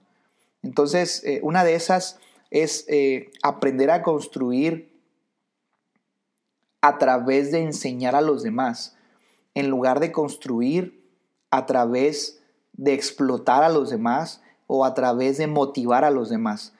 Entonces, 0.63 1.23
eh, 1.25 1.41
una 1.43 1.63
de 1.63 1.75
esas 1.75 2.17
es 2.49 2.85
eh, 2.87 3.29
aprender 3.43 3.91
a 3.91 4.01
construir 4.01 4.99
a 6.81 6.97
través 6.97 7.51
de 7.51 7.61
enseñar 7.61 8.15
a 8.15 8.21
los 8.21 8.41
demás, 8.41 8.97
en 9.53 9.69
lugar 9.69 9.99
de 9.99 10.11
construir 10.11 11.07
a 11.51 11.67
través 11.67 12.41
de 12.71 12.95
explotar 12.95 13.61
a 13.61 13.69
los 13.69 13.91
demás 13.91 14.41
o 14.65 14.85
a 14.85 14.95
través 14.95 15.37
de 15.37 15.45
motivar 15.45 16.03
a 16.03 16.09
los 16.09 16.29
demás. 16.29 16.73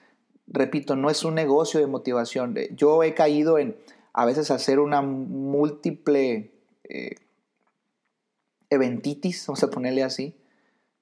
Repito, 0.48 0.96
no 0.96 1.10
es 1.10 1.22
un 1.22 1.36
negocio 1.36 1.78
de 1.78 1.86
motivación. 1.86 2.56
Yo 2.72 3.04
he 3.04 3.14
caído 3.14 3.58
en 3.58 3.76
a 4.14 4.24
veces 4.24 4.50
hacer 4.52 4.78
una 4.78 5.02
múltiple 5.02 6.52
eh, 6.84 7.16
eventitis, 8.70 9.46
vamos 9.48 9.62
a 9.64 9.70
ponerle 9.70 10.04
así, 10.04 10.36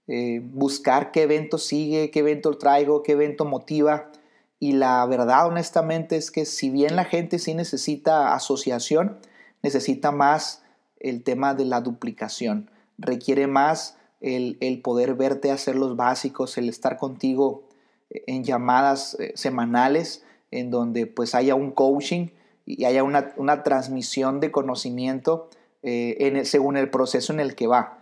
eh, 0.08 0.40
buscar 0.42 1.12
qué 1.12 1.22
evento 1.22 1.58
sigue, 1.58 2.10
qué 2.10 2.20
evento 2.20 2.56
traigo, 2.56 3.02
qué 3.02 3.12
evento 3.12 3.44
motiva. 3.44 4.10
Y 4.58 4.72
la 4.72 5.04
verdad, 5.06 5.46
honestamente, 5.46 6.16
es 6.16 6.30
que 6.30 6.46
si 6.46 6.70
bien 6.70 6.96
la 6.96 7.04
gente 7.04 7.38
sí 7.38 7.52
necesita 7.54 8.34
asociación, 8.34 9.18
necesita 9.62 10.10
más 10.10 10.62
el 10.98 11.22
tema 11.22 11.54
de 11.54 11.66
la 11.66 11.82
duplicación, 11.82 12.70
requiere 12.96 13.46
más 13.46 13.98
el, 14.20 14.80
poder 14.82 15.14
verte 15.14 15.50
hacer 15.50 15.76
los 15.76 15.96
básicos, 15.96 16.56
el 16.56 16.68
estar 16.68 16.96
contigo 16.96 17.68
en 18.08 18.44
llamadas 18.44 19.16
eh, 19.20 19.32
semanales, 19.34 20.24
en 20.50 20.70
donde 20.70 21.06
pues 21.06 21.34
haya 21.34 21.54
un 21.54 21.72
coaching 21.72 22.28
y 22.64 22.84
haya 22.84 23.02
una, 23.02 23.62
transmisión 23.62 24.40
de 24.40 24.50
conocimiento 24.50 25.48
eh, 25.82 26.42
según 26.44 26.76
el 26.76 26.90
proceso 26.90 27.32
en 27.32 27.40
el 27.40 27.54
que 27.54 27.66
va. 27.66 27.98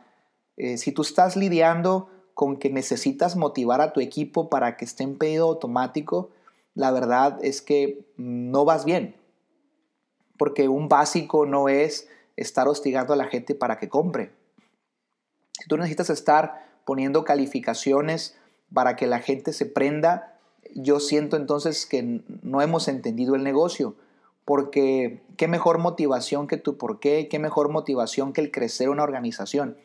Eh, 0.57 0.77
si 0.77 0.93
tú 0.93 1.03
estás 1.03 1.37
lidiando 1.37 2.11
con 2.35 2.59
que 2.59 2.71
necesitas 2.71 3.37
motivar 3.37 3.81
a 3.81 3.93
tu 3.93 4.01
equipo 4.01 4.49
para 4.51 4.77
que 4.77 4.85
esté 4.85 5.03
en 5.05 5.17
pedido 5.17 5.49
automático, 5.49 6.31
la 6.75 6.91
verdad 6.91 7.39
es 7.43 7.63
que 7.63 8.05
no 8.17 8.65
vas 8.65 8.85
bien. 8.85 9.17
Porque 10.39 10.69
un 10.69 10.89
básico 10.89 11.47
no 11.47 11.69
es 11.69 12.09
estar 12.37 12.69
hostigando 12.69 13.13
a 13.13 13.17
la 13.17 13.27
gente 13.27 13.55
para 13.55 13.79
que 13.79 13.89
compre. 13.89 14.33
Si 15.61 15.69
tú 15.69 15.77
necesitas 15.77 16.11
estar 16.11 16.67
poniendo 16.85 17.25
calificaciones 17.25 18.37
para 18.73 18.97
que 18.97 19.07
la 19.07 19.21
gente 19.21 19.53
se 19.53 19.67
prenda, 19.67 20.39
yo 20.75 21.01
siento 21.01 21.37
entonces 21.37 21.87
que 21.87 22.23
no 22.43 22.63
hemos 22.63 22.89
entendido 22.89 23.35
el 23.35 23.45
negocio, 23.45 23.95
porque 24.51 25.23
qué 25.37 25.47
mejor 25.47 25.79
motivación 25.79 26.49
que 26.49 26.57
tu 26.57 26.77
por 26.77 26.99
qué, 26.99 27.29
qué 27.29 27.39
mejor 27.39 27.69
motivación 27.69 28.33
que 28.33 28.41
el 28.41 28.51
crecer 28.51 28.89
una 28.89 29.05
organización. 29.05 29.77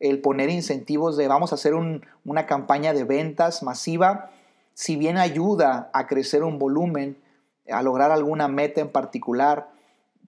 El 0.00 0.22
poner 0.22 0.48
incentivos 0.48 1.18
de 1.18 1.28
vamos 1.28 1.52
a 1.52 1.56
hacer 1.56 1.74
una 1.74 2.46
campaña 2.46 2.94
de 2.94 3.04
ventas 3.04 3.62
masiva, 3.62 4.30
si 4.72 4.96
bien 4.96 5.18
ayuda 5.18 5.90
a 5.92 6.06
crecer 6.06 6.42
un 6.42 6.58
volumen, 6.58 7.18
a 7.70 7.82
lograr 7.82 8.10
alguna 8.10 8.48
meta 8.48 8.80
en 8.80 8.88
particular, 8.88 9.68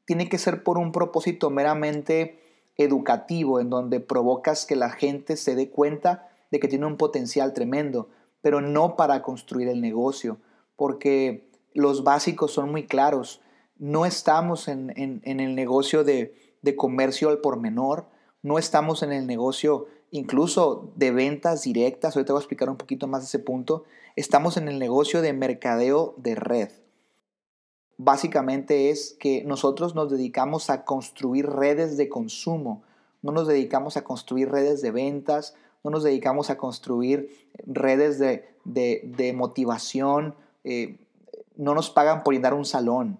tiene 0.04 0.28
que 0.28 0.37
ser 0.37 0.62
por 0.62 0.76
un 0.76 0.92
propósito 0.92 1.49
meramente 1.49 2.68
educativo, 2.76 3.60
en 3.60 3.70
donde 3.70 4.00
provocas 4.00 4.66
que 4.66 4.76
la 4.76 4.90
gente 4.90 5.38
se 5.38 5.54
dé 5.54 5.70
cuenta 5.70 6.28
de 6.50 6.60
que 6.60 6.68
tiene 6.68 6.84
un 6.84 6.99
potencial 6.99 7.54
tremendo, 7.54 8.10
pero 8.42 8.60
no 8.60 8.94
para 8.94 9.22
construir 9.22 9.68
el 9.68 9.80
negocio, 9.80 10.37
porque 10.76 11.49
los 11.72 12.04
básicos 12.04 12.52
son 12.52 12.70
muy 12.70 12.87
claros. 12.87 13.40
No 13.80 14.06
estamos 14.06 14.68
en, 14.68 14.92
el 15.25 15.54
negocio 15.56 16.04
de, 16.04 16.32
comercio 16.76 17.28
al 17.28 17.38
por 17.38 17.58
menor, 17.58 18.06
no 18.42 18.56
estamos 18.58 19.02
en 19.02 19.12
el 19.12 19.26
negocio 19.26 19.88
incluso 20.12 20.92
de 20.94 21.10
ventas 21.10 21.62
directas, 21.62 22.14
ahorita 22.14 22.32
voy 22.32 22.40
a 22.40 22.42
explicar 22.42 22.70
un 22.70 22.76
poquito 22.76 23.08
más 23.08 23.25
ese 23.25 23.40
punto, 23.40 23.82
estamos 24.14 24.56
en 24.56 24.68
el 24.68 24.78
negocio 24.78 25.22
de 25.22 25.32
mercadeo 25.32 26.14
de 26.18 26.37
red 26.37 26.70
básicamente 28.02 28.88
es 28.88 29.14
que 29.20 29.44
nosotros 29.44 29.94
nos 29.94 30.10
dedicamos 30.10 30.70
a 30.70 30.84
construir 30.87 31.46
redes 31.46 31.99
de 31.99 32.08
consumo, 32.08 32.82
no 33.20 33.30
nos 33.30 33.46
dedicamos 33.46 33.99
a 33.99 34.04
construir 34.04 34.50
redes 34.50 34.80
de 34.80 34.90
ventas, 34.90 35.54
no 35.84 35.90
nos 35.90 36.02
dedicamos 36.02 36.49
a 36.49 36.56
construir 36.56 37.28
redes 37.66 38.18
de, 38.18 39.32
motivación, 39.34 40.34
eh, 40.64 40.99
no 41.56 41.75
nos 41.75 41.90
pagan 41.90 42.22
por 42.22 42.40
dar 42.40 42.54
un 42.54 42.64
salón. 42.64 43.18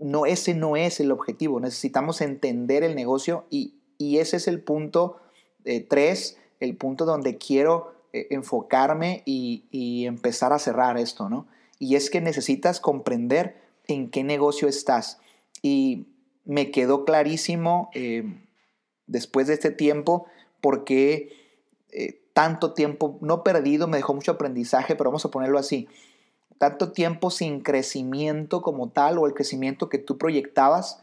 No, 0.00 0.26
ese 0.26 0.54
no 0.54 0.76
es 0.76 0.98
el 0.98 1.12
objetivo, 1.12 1.60
necesitamos 1.60 2.20
entender 2.20 2.82
el 2.82 2.94
negocio 2.94 3.44
y, 3.50 3.74
ese 3.98 4.38
es 4.38 4.48
el 4.48 4.62
punto 4.62 5.20
3, 5.64 6.30
eh, 6.30 6.36
el 6.60 6.76
punto 6.76 7.04
donde 7.04 7.36
quiero 7.36 7.92
eh, 8.14 8.28
enfocarme 8.30 9.22
y, 9.26 9.64
y 9.70 10.06
empezar 10.06 10.54
a 10.54 10.58
cerrar 10.58 10.96
esto, 10.96 11.28
¿no? 11.28 11.46
Y 11.78 11.96
es 11.96 12.08
que 12.08 12.22
necesitas 12.22 12.80
comprender 12.80 13.60
en 13.88 14.10
qué 14.10 14.24
negocio 14.24 14.68
estás. 14.68 15.18
Y 15.60 16.06
me 16.46 16.70
quedó 16.70 17.04
clarísimo 17.04 17.90
eh, 17.94 18.24
después 19.06 19.48
de 19.48 19.54
este 19.54 19.70
tiempo 19.70 20.26
porque 20.62 21.36
tanto 22.32 22.72
tiempo, 22.72 23.18
no 23.20 23.42
perdido, 23.42 23.86
me 23.86 23.98
dejó 23.98 24.14
mucho 24.14 24.32
aprendizaje, 24.32 24.96
pero 24.96 25.10
vamos 25.10 25.24
a 25.24 25.30
ponerlo 25.30 25.58
así, 25.58 25.88
tanto 26.60 26.92
tiempo 26.92 27.30
sin 27.30 27.62
crecimiento 27.62 28.60
como 28.60 28.90
tal 28.90 29.16
o 29.16 29.26
el 29.26 29.32
crecimiento 29.32 29.88
que 29.88 29.96
tú 29.96 30.18
proyectabas 30.18 31.02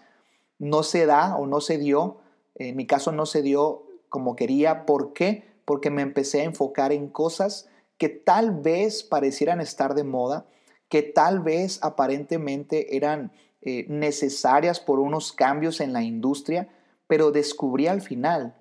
no 0.60 0.84
se 0.84 1.08
da 1.08 1.36
o 1.36 1.48
no 1.48 1.62
se 1.62 1.80
dio, 1.80 2.20
en 2.54 2.76
mi 2.76 2.86
caso 2.86 3.12
no 3.12 3.26
se 3.26 3.42
dio 3.42 3.88
como 4.08 4.36
quería, 4.36 4.86
¿por 4.86 5.14
qué? 5.14 5.46
Porque 5.66 5.90
me 5.90 6.04
empecé 6.04 6.42
a 6.42 6.44
enfocar 6.44 6.92
en 6.92 7.08
cosas 7.08 7.68
que 7.98 8.08
tal 8.08 8.52
vez 8.52 9.02
parecieran 9.02 9.60
estar 9.60 9.96
de 9.96 10.04
moda, 10.04 10.46
que 10.90 11.02
tal 11.02 11.40
vez 11.40 11.80
aparentemente 11.82 12.96
eran 12.96 13.32
eh, 13.62 13.88
necesarias 13.90 14.80
por 14.80 15.00
unos 15.00 15.34
cambios 15.34 15.82
en 15.82 15.92
la 15.92 16.04
industria, 16.04 16.70
pero 17.08 17.32
descubrí 17.32 17.88
al 17.88 18.02
final 18.02 18.56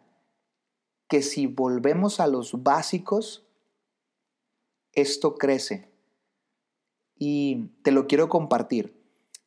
que 1.09 1.21
si 1.21 1.47
volvemos 1.47 2.21
a 2.21 2.27
los 2.27 2.63
básicos, 2.63 3.47
esto 4.95 5.35
crece. 5.35 5.95
Y 7.19 7.69
te 7.83 7.93
lo 7.93 8.07
quiero 8.07 8.29
compartir. 8.29 8.95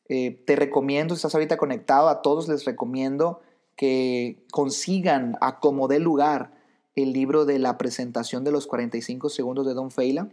Eh, 0.08 0.42
te 0.44 0.56
recomiendo, 0.56 1.14
si 1.14 1.18
estás 1.18 1.34
ahorita 1.34 1.56
conectado, 1.56 2.08
a 2.08 2.22
todos 2.22 2.48
les 2.48 2.64
recomiendo 2.64 3.40
que 3.76 4.44
consigan 4.50 5.36
a 5.40 5.60
como 5.60 5.88
dé 5.88 6.00
lugar 6.00 6.52
el 6.96 7.12
libro 7.12 7.44
de 7.44 7.58
la 7.58 7.78
presentación 7.78 8.44
de 8.44 8.52
los 8.52 8.66
45 8.66 9.30
segundos 9.30 9.66
de 9.66 9.74
Don 9.74 9.90
Feila. 9.90 10.28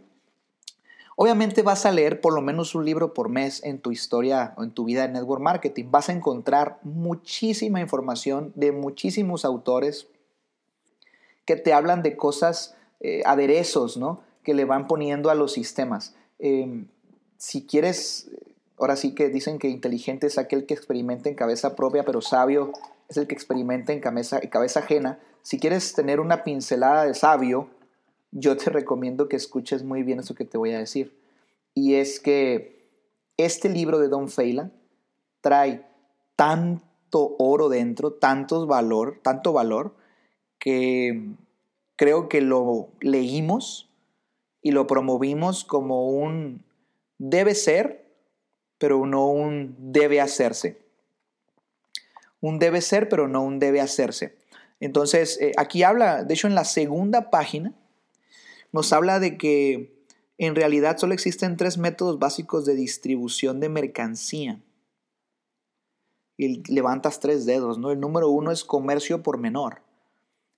Obviamente 1.20 1.62
vas 1.62 1.84
a 1.84 1.90
leer 1.90 2.20
por 2.20 2.32
lo 2.32 2.40
menos 2.42 2.74
un 2.74 2.84
libro 2.84 3.12
por 3.12 3.28
mes 3.28 3.62
en 3.64 3.80
tu 3.80 3.90
historia 3.90 4.54
o 4.56 4.62
en 4.62 4.70
tu 4.70 4.84
vida 4.84 5.02
de 5.02 5.12
network 5.12 5.42
marketing. 5.42 5.86
Vas 5.90 6.08
a 6.08 6.12
encontrar 6.12 6.78
muchísima 6.84 7.80
información 7.80 8.52
de 8.54 8.70
muchísimos 8.70 9.44
autores 9.44 10.06
que 11.44 11.56
te 11.56 11.72
hablan 11.72 12.02
de 12.02 12.16
cosas, 12.16 12.76
eh, 13.00 13.22
aderezos, 13.24 13.96
¿no? 13.96 14.20
Que 14.44 14.54
le 14.54 14.64
van 14.64 14.86
poniendo 14.86 15.30
a 15.30 15.34
los 15.34 15.52
sistemas. 15.52 16.14
Em, 16.38 16.86
si 17.38 17.64
quieres, 17.66 18.30
ahora 18.78 18.96
sí 18.96 19.14
que 19.14 19.28
dicen 19.28 19.58
que 19.58 19.68
inteligente 19.68 20.26
es 20.26 20.38
aquel 20.38 20.66
que 20.66 20.74
experimenta 20.74 21.28
en 21.28 21.36
cabeza 21.36 21.76
propia, 21.76 22.04
pero 22.04 22.20
sabio 22.20 22.72
es 23.08 23.16
el 23.16 23.26
que 23.26 23.34
experimenta 23.34 23.92
en 23.92 24.00
cabeza, 24.00 24.40
cabeza 24.40 24.80
ajena. 24.80 25.18
Si 25.42 25.58
quieres 25.58 25.94
tener 25.94 26.20
una 26.20 26.44
pincelada 26.44 27.04
de 27.04 27.14
sabio, 27.14 27.70
yo 28.32 28.56
te 28.56 28.70
recomiendo 28.70 29.28
que 29.28 29.36
escuches 29.36 29.82
muy 29.82 30.02
bien 30.02 30.18
eso 30.20 30.34
que 30.34 30.44
te 30.44 30.58
voy 30.58 30.72
a 30.72 30.78
decir. 30.78 31.16
Y 31.74 31.94
es 31.94 32.20
que 32.20 32.86
este 33.36 33.68
libro 33.68 33.98
de 33.98 34.08
Don 34.08 34.28
Feila 34.28 34.70
trae 35.40 35.86
tanto 36.36 37.36
oro 37.38 37.68
dentro, 37.68 38.12
tantos 38.12 38.66
valor, 38.66 39.20
tanto 39.22 39.52
valor, 39.52 39.94
que 40.58 41.30
creo 41.96 42.28
que 42.28 42.40
lo 42.40 42.88
leímos 43.00 43.88
y 44.60 44.72
lo 44.72 44.88
promovimos 44.88 45.64
como 45.64 46.08
un 46.08 46.64
debe 47.18 47.54
ser, 47.54 48.06
pero 48.78 49.04
no 49.06 49.26
un 49.28 49.74
debe 49.78 50.20
hacerse. 50.20 50.78
Un 52.40 52.58
debe 52.58 52.80
ser, 52.80 53.08
pero 53.08 53.28
no 53.28 53.42
un 53.42 53.58
debe 53.58 53.80
hacerse. 53.80 54.36
Entonces, 54.80 55.38
eh, 55.40 55.52
aquí 55.56 55.82
habla, 55.82 56.22
de 56.24 56.34
hecho 56.34 56.46
en 56.46 56.54
la 56.54 56.64
segunda 56.64 57.30
página, 57.30 57.74
nos 58.72 58.92
habla 58.92 59.18
de 59.18 59.36
que 59.36 59.98
en 60.38 60.54
realidad 60.54 60.98
solo 60.98 61.14
existen 61.14 61.56
tres 61.56 61.78
métodos 61.78 62.18
básicos 62.18 62.64
de 62.64 62.74
distribución 62.74 63.58
de 63.58 63.68
mercancía. 63.68 64.62
Y 66.36 66.62
levantas 66.72 67.18
tres 67.18 67.44
dedos, 67.46 67.78
¿no? 67.78 67.90
El 67.90 67.98
número 67.98 68.30
uno 68.30 68.52
es 68.52 68.62
comercio 68.62 69.24
por 69.24 69.38
menor. 69.38 69.82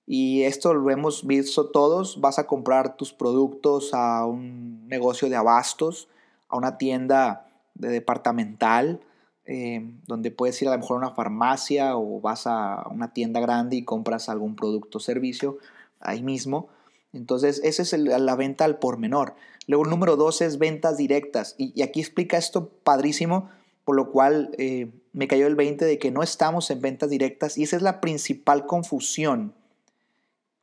Y 0.05 0.43
esto 0.43 0.75
lo 0.75 0.91
hemos 0.91 1.25
visto 1.25 1.71
todos. 1.71 2.21
Vas 2.21 2.37
a 2.37 2.45
comprar 2.45 2.97
tus 2.97 3.13
productos 3.13 3.91
a 3.93 4.25
un 4.27 4.87
negocio 4.87 5.29
de 5.29 5.35
abastos, 5.35 6.07
a 6.51 6.57
una 6.57 6.77
tienda 6.77 7.47
de 7.73 7.89
departamental, 7.89 9.01
eh, 9.45 9.81
donde 10.05 10.31
puedes 10.31 10.61
ir 10.61 10.67
a 10.67 10.71
lo 10.71 10.77
mejor 10.77 10.95
a 10.95 11.07
una 11.07 11.15
farmacia 11.15 11.97
o 11.97 12.21
vas 12.21 12.45
a 12.45 12.85
una 12.91 13.13
tienda 13.13 13.39
grande 13.39 13.75
y 13.77 13.83
compras 13.83 14.29
algún 14.29 14.55
producto 14.55 14.99
o 14.99 15.01
servicio 15.01 15.57
ahí 15.99 16.21
mismo. 16.21 16.69
Entonces, 17.13 17.59
esa 17.63 17.81
es 17.81 17.93
la 17.93 18.35
venta 18.35 18.65
al 18.65 18.79
por 18.79 18.97
menor. 18.97 19.35
Luego, 19.67 19.83
el 19.83 19.89
número 19.89 20.15
dos 20.15 20.41
es 20.41 20.59
ventas 20.59 20.97
directas. 20.97 21.55
Y, 21.57 21.81
aquí 21.81 21.99
explica 21.99 22.37
esto 22.37 22.69
padrísimo, 22.83 23.49
por 23.83 23.95
lo 23.95 24.11
cual 24.11 24.51
eh, 24.57 24.91
me 25.11 25.27
cayó 25.27 25.47
el 25.47 25.55
20 25.55 25.83
de 25.85 25.99
que 25.99 26.11
no 26.11 26.23
estamos 26.23 26.71
en 26.71 26.81
ventas 26.81 27.09
directas. 27.09 27.57
Y 27.57 27.63
esa 27.63 27.75
es 27.75 27.81
la 27.81 27.99
principal 27.99 28.65
confusión 28.65 29.53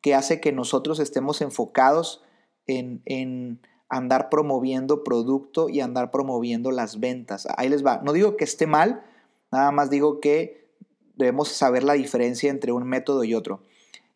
que 0.00 0.14
hace 0.14 0.40
que 0.40 0.52
nosotros 0.52 1.00
estemos 1.00 1.40
enfocados 1.42 2.22
en, 2.66 3.02
en 3.04 3.60
andar 3.88 4.28
promoviendo 4.28 5.02
producto 5.04 5.68
y 5.68 5.80
andar 5.80 6.10
promoviendo 6.10 6.70
las 6.70 7.00
ventas. 7.00 7.48
Ahí 7.56 7.68
les 7.68 7.84
va. 7.84 8.00
No 8.04 8.12
digo 8.12 8.36
que 8.36 8.44
esté 8.44 8.66
mal, 8.66 9.02
nada 9.50 9.70
más 9.72 9.90
digo 9.90 10.20
que 10.20 10.68
debemos 11.16 11.48
saber 11.48 11.82
la 11.82 11.94
diferencia 11.94 12.50
entre 12.50 12.72
un 12.72 12.84
método 12.84 13.24
y 13.24 13.34
otro. 13.34 13.62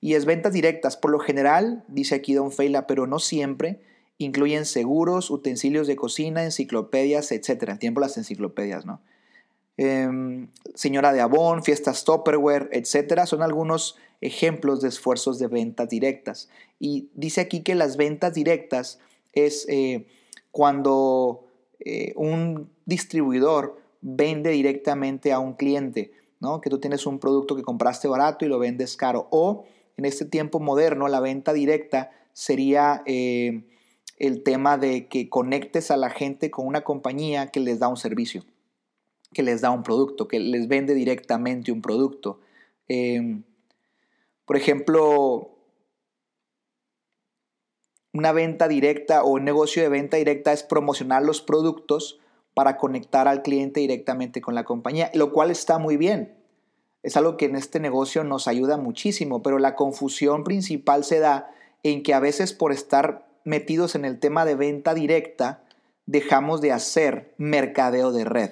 Y 0.01 0.15
es 0.15 0.25
ventas 0.25 0.53
directas. 0.53 0.97
Por 0.97 1.11
lo 1.11 1.21
general, 1.21 1.85
dice 1.89 2.17
aquí 2.17 2.35
Don 2.35 2.53
Feila, 2.53 2.87
pero 2.87 3.07
no 3.07 3.19
siempre, 3.19 3.81
incluyen 4.19 4.67
seguros, 4.67 5.31
utensilios 5.31 5.87
de 5.87 5.97
cocina, 5.97 6.45
enciclopedias, 6.45 7.33
etc. 7.33 7.69
En 7.69 7.79
tiempo 7.79 8.01
las 8.01 8.17
enciclopedias, 8.17 8.85
¿no? 8.85 9.01
Em, 9.79 10.49
señora 10.75 11.13
de 11.13 11.21
Avon, 11.21 11.65
fiestas 11.65 12.05
Topperware, 12.05 12.69
etc. 12.73 13.25
Son 13.25 13.43
algunos 13.43 13.97
ejemplos 14.21 14.81
de 14.81 14.89
esfuerzos 14.89 15.39
de 15.39 15.47
ventas 15.47 15.89
directas. 15.89 16.49
Y 16.79 17.09
dice 17.15 17.41
aquí 17.41 17.63
que 17.63 17.75
las 17.75 17.97
ventas 17.97 18.35
directas 18.35 18.99
es 19.33 19.67
eh, 19.69 20.07
cuando 20.51 21.45
eh, 21.81 22.13
un 22.17 22.71
distribuidor 22.85 23.81
vende 24.01 24.51
directamente 24.51 25.33
a 25.33 25.39
un 25.39 25.55
cliente, 25.55 26.13
¿no? 26.41 26.61
Que 26.61 26.71
tú 26.71 26.79
tienes 26.79 27.07
un 27.07 27.19
producto 27.19 27.57
que 27.57 27.63
compraste 27.63 28.09
barato 28.09 28.45
y 28.45 28.49
lo 28.49 28.59
vendes 28.59 28.97
caro. 28.97 29.29
O 29.31 29.65
en 29.97 30.05
este 30.05 30.25
tiempo 30.25 30.61
moderno, 30.61 31.09
la 31.09 31.21
venta 31.21 31.53
directa 31.53 32.11
sería 32.33 33.03
eh, 33.07 33.65
el 34.19 34.43
tema 34.43 34.79
de 34.79 35.09
que 35.09 35.29
conectes 35.29 35.91
a 35.91 35.97
la 35.97 36.11
gente 36.11 36.51
con 36.51 36.67
una 36.67 36.83
compañía 36.83 37.49
que 37.49 37.61
les 37.61 37.79
da 37.79 37.89
un 37.89 37.97
servicio, 37.97 38.45
que 39.33 39.43
les 39.43 39.61
da 39.61 39.71
un 39.71 39.83
producto, 39.83 40.29
que 40.29 40.41
les 40.41 40.69
vende 40.69 40.95
directamente 40.95 41.73
un 41.73 41.83
producto. 41.83 42.41
Em, 42.89 43.45
por 44.45 44.57
ejemplo, 44.57 45.52
una 48.13 48.33
venta 48.33 48.69
directa 48.69 49.23
o 49.23 49.31
un 49.31 49.45
negocio 49.45 49.83
de 49.83 49.89
venta 49.89 50.17
directa 50.17 50.53
es 50.53 50.63
promocionar 50.63 51.23
los 51.23 51.41
productos 51.41 52.21
para 52.55 52.77
conectar 52.77 53.29
al 53.29 53.43
cliente 53.43 53.81
directamente 53.81 54.41
con 54.41 54.55
la 54.55 54.65
compañía, 54.65 55.11
lo 55.15 55.33
cual 55.33 55.51
está 55.51 55.79
muy 55.79 55.97
bien. 55.97 56.35
Es 57.03 57.17
algo 57.17 57.37
que 57.37 57.47
en 57.47 57.57
este 57.57 57.81
negocio 57.81 58.23
nos 58.23 58.47
ayuda 58.47 58.77
muchísimo, 58.77 59.43
pero 59.43 59.59
la 59.59 59.75
confusión 59.75 60.45
principal 60.45 61.05
se 61.05 61.19
da 61.19 61.51
en 61.83 62.03
que 62.03 62.15
a 62.15 62.21
veces 62.21 62.53
por 62.53 62.73
estar 62.73 63.27
metidos 63.45 63.95
en 63.95 64.05
el 64.05 64.21
tema 64.21 64.45
de 64.45 64.55
venta 64.55 64.95
directa, 64.95 65.65
dejamos 66.07 66.61
de 66.61 66.73
hacer 66.73 67.35
mercadeo 67.39 68.13
de 68.13 68.25
red. 68.25 68.51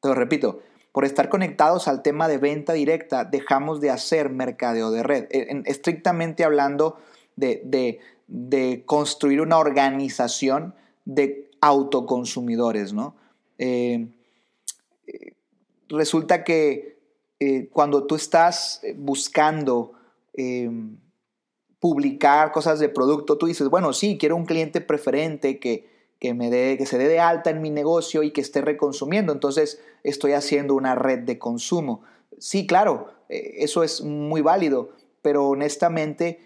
Te 0.00 0.08
lo 0.08 0.14
repito, 0.14 0.60
por 0.92 1.04
estar 1.04 1.28
conectados 1.28 1.88
al 1.88 2.02
tema 2.02 2.26
de 2.26 2.38
venta 2.38 2.72
directa, 2.72 3.24
dejamos 3.24 3.80
de 3.80 3.90
hacer 3.90 4.30
mercadeo 4.30 4.90
de 4.90 5.02
red. 5.02 5.26
estrictamente 5.66 6.42
hablando 6.42 6.98
de, 7.36 8.00
construir 8.84 9.40
una 9.40 9.58
organización 9.58 10.74
de 11.04 11.50
autoconsumidores, 11.60 12.92
¿no? 12.92 13.16
Eh, 13.58 14.08
resulta 15.88 16.44
que 16.44 16.98
eh, 17.38 17.68
cuando 17.70 18.06
tú 18.06 18.14
estás 18.14 18.80
buscando 18.96 19.92
em, 20.32 20.98
publicar 21.78 22.52
cosas 22.52 22.78
de 22.78 22.88
producto, 22.88 23.38
tú 23.38 23.46
dices, 23.46 23.68
bueno, 23.68 23.92
sí, 23.92 24.16
quiero 24.18 24.36
un 24.36 24.46
cliente 24.46 24.80
preferente 24.80 25.58
que, 25.58 25.88
que, 26.18 26.34
me 26.34 26.50
que 26.50 26.86
se 26.86 26.98
dé 26.98 27.08
de 27.08 27.20
alta 27.20 27.50
en 27.50 27.60
mi 27.60 27.70
negocio 27.70 28.22
y 28.22 28.32
que 28.32 28.40
esté 28.40 28.60
reconsumiendo. 28.60 29.32
Entonces 29.32 29.80
estoy 30.02 30.32
haciendo 30.32 30.74
una 30.74 30.94
red 30.94 31.20
de 31.20 31.38
consumo. 31.38 32.02
Sí, 32.38 32.66
claro, 32.66 33.08
eh, 33.28 33.56
eso 33.58 33.82
es 33.82 34.02
muy 34.02 34.40
válido, 34.40 34.90
pero 35.22 35.48
honestamente, 35.48 36.40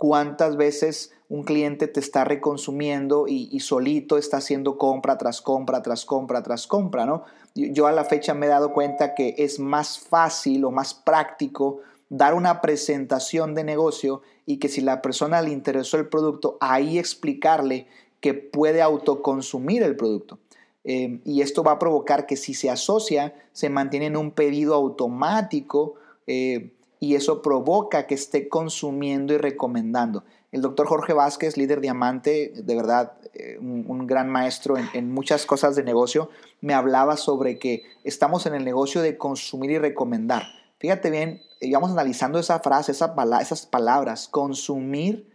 ¿cuántas 0.00 0.56
veces 0.56 1.12
un 1.28 1.42
cliente 1.42 1.86
te 1.86 2.00
está 2.00 2.24
reconsumiendo 2.24 3.26
y, 3.28 3.60
solito 3.60 4.16
está 4.16 4.38
haciendo 4.38 4.78
compra 4.78 5.18
tras 5.18 5.42
compra, 5.42 5.82
tras 5.82 6.06
compra, 6.06 6.42
tras 6.42 6.66
compra, 6.66 7.04
¿no? 7.04 7.24
Yo 7.54 7.86
a 7.86 7.92
la 7.92 8.04
fecha 8.04 8.32
me 8.32 8.46
he 8.46 8.48
dado 8.48 8.72
cuenta 8.72 9.14
que 9.14 9.34
es 9.36 9.60
más 9.60 9.98
fácil 9.98 10.64
o 10.64 10.70
más 10.70 10.94
práctico 10.94 11.80
dar 12.08 12.32
una 12.32 12.62
presentación 12.62 13.54
de 13.54 13.62
negocio 13.62 14.22
y 14.46 14.56
que 14.56 14.70
si 14.70 14.80
la 14.80 15.02
persona 15.02 15.42
le 15.42 15.50
interesó 15.50 15.98
el 15.98 16.08
producto, 16.08 16.56
ahí 16.62 16.98
explicarle 16.98 17.86
que 18.20 18.32
puede 18.32 18.80
autoconsumir 18.80 19.82
el 19.82 19.96
producto. 19.96 20.38
Eh, 20.84 21.20
y 21.26 21.42
esto 21.42 21.62
va 21.62 21.72
a 21.72 21.78
provocar 21.78 22.24
que 22.24 22.36
si 22.36 22.54
se 22.54 22.70
asocia, 22.70 23.34
se 23.52 23.68
mantiene 23.68 24.06
en 24.06 24.16
un 24.16 24.30
pedido 24.30 24.74
automático 24.74 25.96
eh, 26.26 26.72
y 27.00 27.16
eso 27.16 27.42
provoca 27.42 28.06
que 28.06 28.14
esté 28.14 28.48
consumiendo 28.48 29.34
y 29.34 29.38
recomendando. 29.38 30.22
El 30.52 30.60
doctor 30.60 30.86
Jorge 30.86 31.12
Vázquez, 31.12 31.56
líder 31.56 31.80
diamante, 31.80 32.52
de 32.54 32.74
verdad, 32.76 33.14
eh, 33.34 33.58
un, 33.58 34.06
gran 34.06 34.28
maestro 34.28 34.76
en, 34.76 34.86
en, 34.94 35.10
muchas 35.10 35.46
cosas 35.46 35.74
de 35.76 35.82
negocio, 35.82 36.28
me 36.60 36.74
hablaba 36.74 37.16
sobre 37.16 37.58
que 37.58 37.84
estamos 38.04 38.46
en 38.46 38.54
el 38.54 38.64
negocio 38.64 39.00
de 39.00 39.16
consumir 39.16 39.70
y 39.70 39.78
recomendar. 39.78 40.42
Fíjate 40.78 41.10
bien, 41.10 41.42
íbamos 41.60 41.90
analizando 41.90 42.38
esa 42.38 42.60
frase, 42.60 42.92
esa 42.92 43.14
esas 43.40 43.66
palabras, 43.66 44.28
consumir 44.28 45.30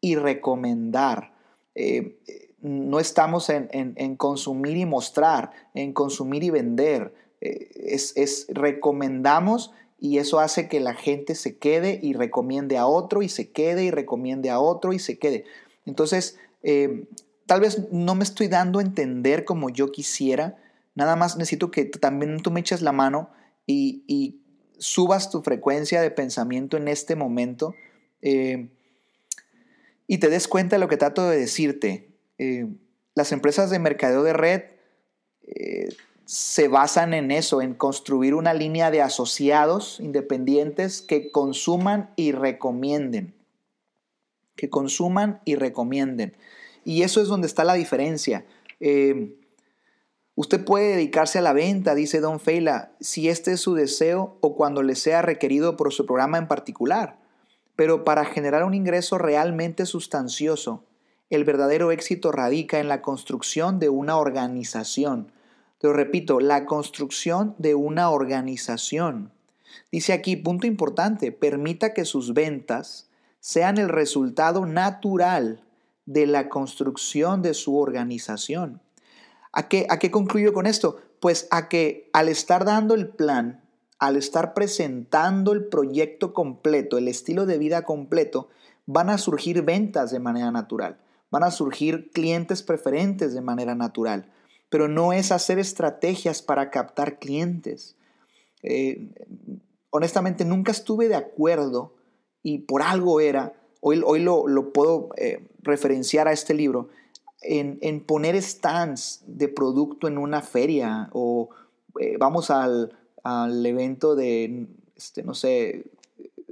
y 0.00 0.16
recomendar. 0.16 1.34
Eh, 1.74 2.18
no 2.60 2.98
estamos 2.98 3.48
en, 3.50 4.16
consumir 4.16 4.76
y 4.76 4.86
mostrar, 4.86 5.52
en 5.74 5.92
consumir 5.92 6.42
y 6.42 6.50
vender. 6.50 7.14
Eh, 7.40 7.68
es, 7.76 8.46
recomendamos 8.48 9.72
y 9.98 10.18
eso 10.18 10.40
hace 10.40 10.68
que 10.68 10.80
la 10.80 10.94
gente 10.94 11.34
se 11.34 11.58
quede 11.58 11.98
y 12.02 12.12
recomiende 12.12 12.76
a 12.76 12.86
otro 12.86 13.22
y 13.22 13.28
se 13.28 13.50
quede 13.50 13.84
y 13.84 13.90
recomiende 13.90 14.50
a 14.50 14.60
otro 14.60 14.92
y 14.92 14.98
se 14.98 15.18
quede. 15.18 15.44
Entonces, 15.86 16.38
eh, 16.62 17.06
tal 17.46 17.60
vez 17.60 17.90
no 17.90 18.14
me 18.14 18.24
estoy 18.24 18.48
dando 18.48 18.78
a 18.78 18.82
entender 18.82 19.44
como 19.44 19.70
yo 19.70 19.90
quisiera. 19.90 20.56
Nada 20.94 21.16
más 21.16 21.36
necesito 21.36 21.70
que 21.70 21.84
también 21.84 22.40
tú 22.40 22.50
me 22.50 22.60
eches 22.60 22.82
la 22.82 22.92
mano 22.92 23.30
y, 23.66 24.42
subas 24.80 25.28
tu 25.28 25.42
frecuencia 25.42 26.00
de 26.00 26.12
pensamiento 26.12 26.76
en 26.76 26.86
este 26.86 27.16
momento 27.16 27.74
y 30.08 30.18
te 30.18 30.30
des 30.30 30.48
cuenta 30.48 30.76
de 30.76 30.80
lo 30.80 30.88
que 30.88 30.96
trato 30.96 31.28
de 31.28 31.38
decirte. 31.38 32.08
Eh, 32.38 32.66
las 33.14 33.30
empresas 33.30 33.70
de 33.70 33.78
mercadeo 33.78 34.22
de 34.22 34.32
red 34.32 34.62
eh, 35.42 35.88
se 36.28 36.68
basan 36.68 37.14
en 37.14 37.30
eso, 37.30 37.62
en 37.62 37.72
construir 37.72 38.34
una 38.34 38.52
línea 38.52 38.90
de 38.90 39.00
asociados 39.00 39.98
independientes 39.98 41.00
que 41.00 41.32
consuman 41.32 42.10
y 42.16 42.32
recomienden. 42.32 43.34
Que 44.54 44.68
consuman 44.68 45.40
y 45.46 45.54
recomienden. 45.54 46.36
Y 46.84 47.00
eso 47.00 47.22
es 47.22 47.28
donde 47.28 47.46
está 47.46 47.64
la 47.64 47.72
diferencia. 47.72 48.44
Eh, 48.78 49.38
usted 50.34 50.62
puede 50.62 50.96
dedicarse 50.96 51.38
a 51.38 51.42
la 51.42 51.54
venta, 51.54 51.94
dice 51.94 52.20
Don 52.20 52.40
Feila, 52.40 52.92
si 53.00 53.30
este 53.30 53.52
es 53.52 53.60
su 53.60 53.72
deseo 53.72 54.36
o 54.42 54.54
cuando 54.54 54.82
le 54.82 54.96
sea 54.96 55.22
requerido 55.22 55.78
por 55.78 55.94
su 55.94 56.04
programa 56.04 56.36
en 56.36 56.46
particular. 56.46 57.18
Pero 57.74 58.04
para 58.04 58.26
generar 58.26 58.64
un 58.64 58.74
ingreso 58.74 59.16
realmente 59.16 59.86
sustancioso, 59.86 60.84
el 61.30 61.44
verdadero 61.44 61.90
éxito 61.90 62.32
radica 62.32 62.80
en 62.80 62.88
la 62.88 63.00
construcción 63.00 63.78
de 63.78 63.88
una 63.88 64.18
organización. 64.18 65.32
Te 65.78 65.92
repito, 65.92 66.40
la 66.40 66.66
construcción 66.66 67.54
de 67.58 67.74
una 67.74 68.10
organización. 68.10 69.32
Dice 69.92 70.12
aquí, 70.12 70.36
punto 70.36 70.66
importante, 70.66 71.30
permita 71.30 71.94
que 71.94 72.04
sus 72.04 72.34
ventas 72.34 73.08
sean 73.40 73.78
el 73.78 73.88
resultado 73.88 74.66
natural 74.66 75.64
de 76.04 76.26
la 76.26 76.48
construcción 76.48 77.42
de 77.42 77.54
su 77.54 77.78
organización. 77.78 78.80
¿A 79.52 79.68
qué, 79.68 79.86
¿A 79.88 79.98
qué 79.98 80.10
concluyo 80.10 80.52
con 80.52 80.66
esto? 80.66 81.00
Pues 81.20 81.46
a 81.50 81.68
que 81.68 82.10
al 82.12 82.28
estar 82.28 82.64
dando 82.64 82.94
el 82.94 83.08
plan, 83.08 83.62
al 83.98 84.16
estar 84.16 84.54
presentando 84.54 85.52
el 85.52 85.66
proyecto 85.66 86.34
completo, 86.34 86.98
el 86.98 87.08
estilo 87.08 87.46
de 87.46 87.58
vida 87.58 87.82
completo, 87.82 88.48
van 88.86 89.10
a 89.10 89.18
surgir 89.18 89.62
ventas 89.62 90.10
de 90.10 90.18
manera 90.18 90.50
natural 90.50 90.98
van 91.30 91.44
a 91.44 91.50
surgir 91.50 92.10
clientes 92.12 92.62
preferentes 92.62 93.34
de 93.34 93.40
manera 93.40 93.74
natural, 93.74 94.30
pero 94.70 94.88
no 94.88 95.12
es 95.12 95.32
hacer 95.32 95.58
estrategias 95.58 96.42
para 96.42 96.70
captar 96.70 97.18
clientes. 97.18 97.96
Eh, 98.62 99.08
honestamente, 99.90 100.44
nunca 100.44 100.72
estuve 100.72 101.08
de 101.08 101.16
acuerdo 101.16 101.94
y 102.42 102.58
por 102.58 102.82
algo 102.82 103.20
era, 103.20 103.54
hoy, 103.80 104.02
hoy 104.04 104.20
lo, 104.20 104.72
puedo 104.72 105.10
eh, 105.16 105.46
referenciar 105.62 106.28
a 106.28 106.32
este 106.32 106.54
libro, 106.54 106.88
en, 107.40 108.00
poner 108.00 108.40
stands 108.42 109.22
de 109.26 109.48
producto 109.48 110.08
en 110.08 110.18
una 110.18 110.42
feria 110.42 111.08
o 111.12 111.50
eh, 112.00 112.16
vamos 112.18 112.50
al, 112.50 112.92
evento 113.64 114.16
de, 114.16 114.66
este, 114.96 115.22
no 115.22 115.34
sé, 115.34 115.84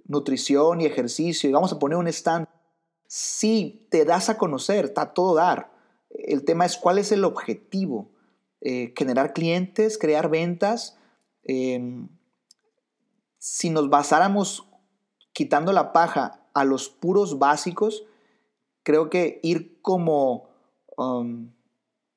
nutrición 0.07 0.81
y 0.81 0.87
ejercicio 0.87 1.51
y 1.51 1.53
vamos 1.53 1.73
a 1.73 1.79
poner 1.79 1.99
un 1.99 2.07
stand 2.07 2.47
Sí, 3.09 3.87
te 3.89 4.05
das 4.05 4.29
a 4.29 4.37
conocer, 4.37 4.87
está 4.87 5.13
todo 5.13 5.35
dar. 5.35 5.71
El 6.19 6.45
tema 6.45 6.65
es 6.65 6.77
cuál 6.77 6.99
es 6.99 7.13
el 7.13 7.25
objetivo. 7.25 8.11
Eh, 8.61 8.93
generar 8.97 9.33
clientes, 9.33 9.99
crear 9.99 10.29
ventas. 10.29 10.99
Em, 11.45 12.09
si 13.39 13.71
nos 13.71 13.89
basáramos 13.91 14.69
quitando 15.33 15.73
la 15.73 15.93
paja 15.93 16.49
a 16.55 16.65
los 16.65 16.89
puros 16.89 17.39
básicos, 17.39 18.05
creo 18.83 19.11
que 19.11 19.41
ir 19.43 19.81
como 19.83 20.49
um, 20.97 21.53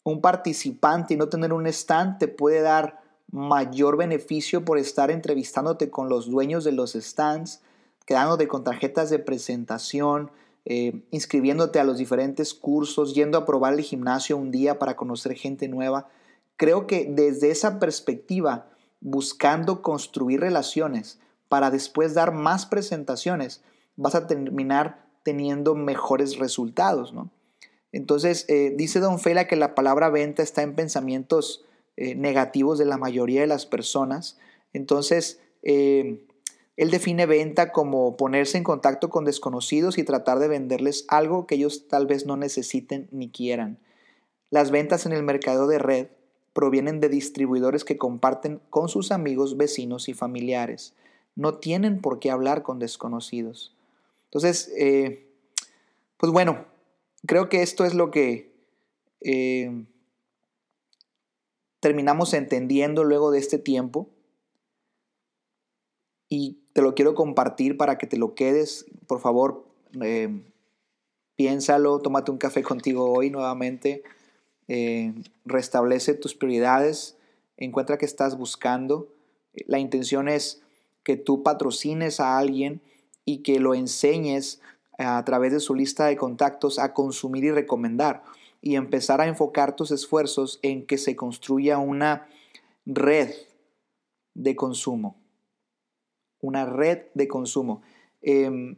un 0.03 0.21
participante 0.21 1.13
y 1.13 1.17
no 1.17 1.29
tener 1.29 1.53
un 1.53 1.67
stand 1.67 2.17
te 2.17 2.27
puede 2.27 2.61
dar 2.61 3.01
mayor 3.31 3.97
beneficio 3.97 4.65
por 4.65 4.77
estar 4.77 5.11
entrevistándote 5.11 5.89
con 5.89 6.09
los 6.09 6.29
dueños 6.29 6.63
de 6.63 6.71
los 6.71 6.93
stands, 6.93 7.61
quedándote 8.05 8.47
con 8.47 8.63
tarjetas 8.63 9.09
de 9.09 9.19
presentación, 9.19 10.31
eh, 10.65 11.01
inscribiéndote 11.11 11.79
a 11.79 11.83
los 11.83 11.97
diferentes 11.97 12.53
cursos, 12.53 13.15
yendo 13.15 13.37
a 13.37 13.45
probar 13.45 13.73
el 13.73 13.81
gimnasio 13.81 14.37
un 14.37 14.51
día 14.51 14.77
para 14.77 14.95
conocer 14.95 15.35
gente 15.35 15.67
nueva. 15.67 16.09
Creo 16.57 16.85
que 16.85 17.07
desde 17.09 17.49
esa 17.51 17.79
perspectiva, 17.79 18.69
buscando 18.99 19.81
construir 19.81 20.41
relaciones 20.41 21.19
para 21.47 21.71
después 21.71 22.13
dar 22.13 22.33
más 22.33 22.65
presentaciones, 22.65 23.63
vas 23.95 24.15
a 24.15 24.27
terminar 24.27 25.05
teniendo 25.23 25.75
mejores 25.75 26.37
resultados. 26.37 27.13
Entonces, 27.91 28.45
eh, 28.49 28.73
dice 28.75 28.99
Don 28.99 29.19
Fela 29.19 29.47
que 29.47 29.55
la 29.55 29.73
palabra 29.73 30.09
venta 30.09 30.43
está 30.43 30.61
en 30.61 30.75
pensamientos 30.75 31.65
eh, 31.97 32.15
negativos 32.15 32.77
de 32.77 32.85
la 32.85 32.97
mayoría 32.97 33.41
de 33.41 33.47
las 33.47 33.65
personas. 33.65 34.37
Entonces, 34.73 35.39
él 36.79 36.91
define 36.91 37.25
venta 37.25 37.73
como 37.73 38.15
ponerse 38.15 38.57
en 38.57 38.63
contacto 38.63 39.09
con 39.09 39.25
desconocidos 39.25 39.97
y 39.97 40.05
tratar 40.05 40.39
de 40.39 40.47
venderles 40.47 41.03
algo 41.09 41.45
que 41.45 41.55
ellos 41.55 41.89
tal 41.89 42.07
vez 42.07 42.25
no 42.25 42.37
necesiten 42.37 43.09
ni 43.11 43.29
quieran. 43.29 43.79
Las 44.49 44.71
ventas 44.71 45.05
en 45.05 45.11
el 45.11 45.21
mercado 45.21 45.67
de 45.67 45.77
red 45.77 46.07
provienen 46.53 47.01
de 47.01 47.09
distribuidores 47.09 47.83
que 47.83 47.97
comparten 47.97 48.61
con 48.69 48.87
sus 48.87 49.11
amigos, 49.11 49.57
vecinos 49.57 50.07
y 50.07 50.13
familiares. 50.13 50.93
No 51.35 51.55
tienen 51.55 51.99
por 51.99 52.19
qué 52.19 52.31
hablar 52.31 52.63
con 52.63 52.79
desconocidos. 52.79 53.75
Entonces, 54.27 54.71
eh, 54.77 55.27
pues 56.15 56.31
bueno, 56.31 56.63
creo 57.25 57.49
que 57.49 57.61
esto 57.61 57.83
es 57.83 57.93
lo 57.93 58.09
que 58.09 58.53
eh, 59.19 59.83
terminamos 61.81 62.33
entendiendo 62.33 63.03
luego 63.03 63.31
de 63.31 63.39
este 63.39 63.57
tiempo 63.57 64.07
y 66.29 66.59
te 66.73 66.81
lo 66.81 66.93
quiero 66.93 67.15
compartir 67.15 67.75
para 67.75 67.97
que 67.97 68.07
te 68.07 68.17
lo 68.17 68.35
quedes. 68.35 68.85
Por 69.07 69.19
favor, 69.19 69.65
eh, 70.01 70.43
piénsalo, 71.35 71.99
tómate 71.99 72.31
un 72.31 72.37
café 72.37 72.61
contigo 72.61 73.11
hoy 73.11 73.31
nuevamente, 73.31 74.03
eh, 74.67 75.13
restablece 75.45 76.13
tus 76.13 76.35
prioridades, 76.35 77.17
encuentra 77.57 77.97
qué 77.97 78.05
estás 78.05 78.37
buscando. 78.37 79.11
La 79.65 79.79
intención 79.79 80.29
es 80.29 80.61
que 81.03 81.17
tú 81.17 81.41
patrocines 81.41 82.19
a 82.19 82.37
alguien 82.37 82.81
y 83.25 83.39
que 83.39 83.59
lo 83.59 83.73
enseñes 83.73 84.61
a 84.99 85.23
través 85.25 85.51
de 85.51 85.59
su 85.59 85.73
lista 85.73 86.05
de 86.05 86.17
contactos 86.17 86.77
a 86.77 86.93
consumir 86.93 87.45
y 87.45 87.51
recomendar 87.51 88.23
y 88.61 88.75
empezar 88.75 89.21
a 89.21 89.27
enfocar 89.27 89.75
tus 89.75 89.91
esfuerzos 89.91 90.59
en 90.61 90.85
que 90.85 90.97
se 90.97 91.15
construya 91.15 91.77
una 91.77 92.27
red 92.85 93.33
de 94.33 94.55
consumo. 94.55 95.18
Una 96.41 96.65
red 96.65 97.03
de 97.13 97.27
consumo. 97.27 97.81
Em, 98.21 98.77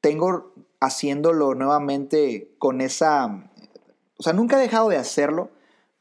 tengo 0.00 0.54
haciéndolo 0.80 1.54
nuevamente 1.54 2.54
con 2.58 2.80
esa... 2.80 3.50
O 4.18 4.22
sea, 4.22 4.32
nunca 4.32 4.56
he 4.56 4.62
dejado 4.62 4.88
de 4.88 4.96
hacerlo, 4.96 5.50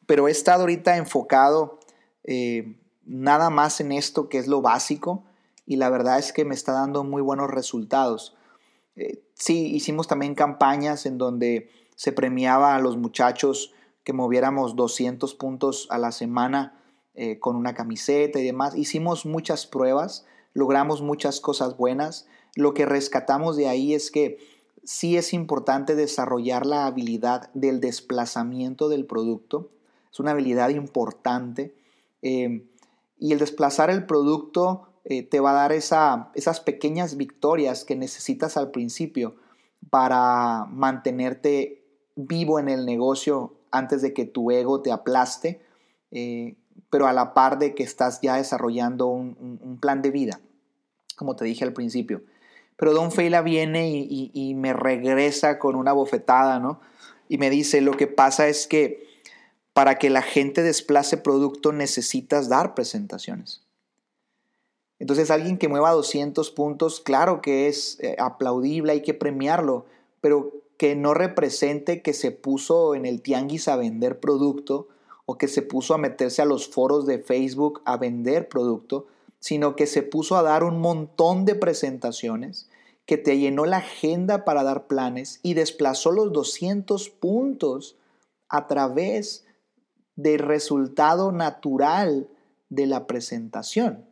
pero 0.05 0.27
he 0.27 0.31
estado 0.31 0.61
ahorita 0.61 0.97
enfocado 0.97 1.79
eh, 2.23 2.77
nada 3.05 3.49
más 3.49 3.81
en 3.81 3.91
esto 3.91 4.29
que 4.29 4.37
es 4.37 4.47
lo 4.47 4.61
básico 4.61 5.23
y 5.65 5.77
la 5.77 5.89
verdad 5.89 6.19
es 6.19 6.33
que 6.33 6.45
me 6.45 6.53
está 6.53 6.73
dando 6.73 7.03
muy 7.03 7.21
buenos 7.21 7.49
resultados. 7.49 8.35
Eh, 8.95 9.23
sí, 9.33 9.73
hicimos 9.73 10.07
también 10.07 10.35
campañas 10.35 11.05
en 11.05 11.17
donde 11.17 11.69
se 11.95 12.11
premiaba 12.11 12.75
a 12.75 12.79
los 12.79 12.97
muchachos 12.97 13.73
que 14.03 14.13
moviéramos 14.13 14.75
200 14.75 15.33
puntos 15.35 15.87
a 15.89 15.97
la 15.97 16.11
semana 16.11 16.79
eh, 17.13 17.39
con 17.39 17.55
una 17.55 17.73
camiseta 17.73 18.39
y 18.39 18.43
demás. 18.43 18.75
Hicimos 18.75 19.25
muchas 19.25 19.67
pruebas, 19.67 20.25
logramos 20.53 21.01
muchas 21.01 21.39
cosas 21.39 21.77
buenas. 21.77 22.27
Lo 22.55 22.73
que 22.73 22.85
rescatamos 22.85 23.55
de 23.55 23.67
ahí 23.67 23.93
es 23.93 24.11
que 24.11 24.37
sí 24.83 25.17
es 25.17 25.33
importante 25.33 25.95
desarrollar 25.95 26.65
la 26.65 26.85
habilidad 26.85 27.49
del 27.53 27.79
desplazamiento 27.79 28.89
del 28.89 29.05
producto. 29.05 29.69
Es 30.11 30.19
una 30.19 30.31
habilidad 30.31 30.69
importante. 30.69 31.75
Eh, 32.21 32.67
y 33.19 33.33
el 33.33 33.39
desplazar 33.39 33.89
el 33.89 34.05
producto 34.05 34.87
eh, 35.05 35.23
te 35.23 35.39
va 35.39 35.51
a 35.51 35.67
dar 35.67 35.71
esas 35.71 36.59
pequeñas 36.59 37.17
victorias 37.17 37.85
que 37.85 37.95
necesitas 37.95 38.57
al 38.57 38.71
principio 38.71 39.35
para 39.89 40.65
mantenerte 40.65 41.83
vivo 42.15 42.59
en 42.59 42.69
el 42.69 42.85
negocio 42.85 43.55
antes 43.71 44.01
de 44.01 44.13
que 44.13 44.25
tu 44.25 44.51
ego 44.51 44.81
te 44.81 44.91
aplaste, 44.91 45.61
eh, 46.11 46.55
pero 46.89 47.07
a 47.07 47.13
la 47.13 47.33
par 47.33 47.59
de 47.59 47.73
que 47.73 47.83
estás 47.83 48.19
ya 48.21 48.35
desarrollando 48.35 49.07
un, 49.07 49.77
plan 49.81 50.01
de 50.01 50.11
vida, 50.11 50.41
como 51.15 51.35
te 51.35 51.45
dije 51.45 51.63
al 51.63 51.73
principio. 51.73 52.23
Pero 52.77 52.93
Don 52.93 53.11
Feila 53.11 53.41
viene 53.41 53.89
y, 53.89 54.31
y, 54.33 54.55
me 54.55 54.73
regresa 54.73 55.59
con 55.59 55.75
una 55.75 55.93
bofetada, 55.93 56.59
¿no? 56.59 56.81
Y 57.29 57.37
me 57.37 57.49
dice, 57.49 57.81
lo 57.81 57.91
que 57.91 58.07
pasa 58.07 58.47
es 58.47 58.67
que 58.67 59.07
para 59.73 59.97
que 59.97 60.09
la 60.09 60.21
gente 60.21 60.63
desplace 60.63 61.17
producto 61.17 61.71
necesitas 61.71 62.49
dar 62.49 62.73
presentaciones. 62.73 63.61
Entonces 64.99 65.31
alguien 65.31 65.57
que 65.57 65.67
mueva 65.67 65.91
200 65.91 66.51
puntos, 66.51 66.99
claro 66.99 67.41
que 67.41 67.67
es 67.67 67.97
eh, 68.01 68.15
aplaudible, 68.19 68.91
hay 68.91 69.01
que 69.01 69.15
premiarlo, 69.15 69.85
pero 70.21 70.51
que 70.77 70.95
no 70.95 71.13
represente 71.13 72.01
que 72.01 72.13
se 72.13 72.31
puso 72.31 72.93
en 72.93 73.05
el 73.05 73.21
tianguis 73.21 73.67
a 73.67 73.75
vender 73.75 74.19
producto 74.19 74.89
que 75.37 75.47
se 75.47 75.61
puso 75.61 75.93
a 75.93 75.97
meterse 75.97 76.41
a 76.41 76.45
los 76.45 76.67
foros 76.67 77.05
de 77.05 77.19
Facebook 77.19 77.81
a 77.85 77.97
vender 77.97 78.49
producto, 78.49 79.07
sino 79.39 79.75
que 79.75 79.87
se 79.87 80.03
puso 80.03 80.35
a 80.35 80.43
dar 80.43 80.63
un 80.63 80.79
montón 80.79 81.45
de 81.45 81.55
presentaciones, 81.55 82.69
que 83.05 83.17
te 83.17 83.37
llenó 83.37 83.65
la 83.65 83.77
agenda 83.77 84.45
para 84.45 84.63
dar 84.63 84.87
planes 84.87 85.39
y 85.43 85.53
desplazó 85.53 86.11
los 86.11 86.31
200 86.31 87.09
puntos 87.09 87.97
a 88.47 88.67
través 88.67 89.45
del 90.15 90.39
resultado 90.39 91.31
natural 91.31 92.29
de 92.69 92.85
la 92.85 93.07
presentación. 93.07 94.05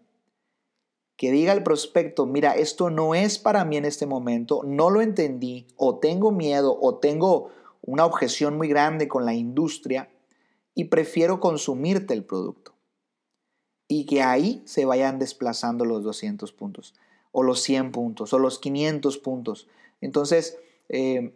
Que 1.15 1.31
diga 1.31 1.53
el 1.53 1.63
prospecto, 1.63 2.25
mira, 2.25 2.55
esto 2.55 2.89
no 2.89 3.13
es 3.13 3.37
para 3.39 3.65
mí 3.65 3.77
en 3.77 3.85
este 3.85 4.05
momento, 4.05 4.61
no 4.65 4.89
lo 4.89 5.01
entendí, 5.01 5.67
o 5.75 5.99
tengo 5.99 6.31
miedo, 6.31 6.77
o 6.81 6.95
tengo 6.95 7.49
una 7.81 8.05
objeción 8.05 8.57
muy 8.57 8.67
grande 8.67 9.07
con 9.07 9.25
la 9.25 9.33
industria 9.33 10.09
y 10.79 10.85
prefiero 10.85 11.41
consumirte 11.41 12.13
el 12.13 12.23
producto. 12.23 12.73
Y 13.89 14.05
que 14.05 14.23
ahí 14.23 14.63
se 14.63 14.85
vayan 14.85 15.19
desplazando 15.19 15.83
los 15.83 16.05
200 16.05 16.53
puntos, 16.53 16.95
o 17.33 17.43
los 17.43 17.61
100 17.63 17.91
puntos, 17.91 18.31
o 18.31 18.39
los 18.39 18.59
500 18.59 19.17
puntos. 19.17 19.67
Entonces, 19.99 20.57
eh, 20.87 21.33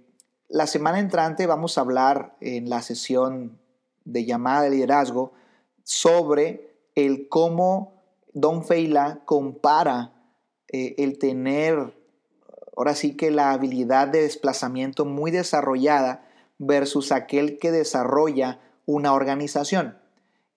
la 0.48 0.66
semana 0.66 1.00
entrante 1.00 1.46
vamos 1.46 1.78
a 1.78 1.82
hablar 1.82 2.38
en 2.40 2.70
la 2.70 2.82
sesión 2.82 3.60
de 4.06 4.24
llamada 4.24 4.62
de 4.62 4.70
liderazgo 4.70 5.34
sobre 5.84 6.78
el 6.96 7.28
cómo 7.28 8.02
Don 8.32 8.64
Feila 8.64 9.24
compara 9.26 10.14
eh, 10.70 10.96
el 11.00 11.18
tener, 11.18 11.94
ahora 12.78 12.96
sí 12.96 13.18
que 13.18 13.30
la 13.30 13.52
habilidad 13.52 14.08
de 14.08 14.22
desplazamiento 14.22 15.04
muy 15.04 15.32
desarrollada 15.32 16.26
versus 16.60 17.12
aquel 17.12 17.60
que 17.60 17.74
desarrolla 17.74 18.62
una 18.86 19.14
organización 19.14 19.98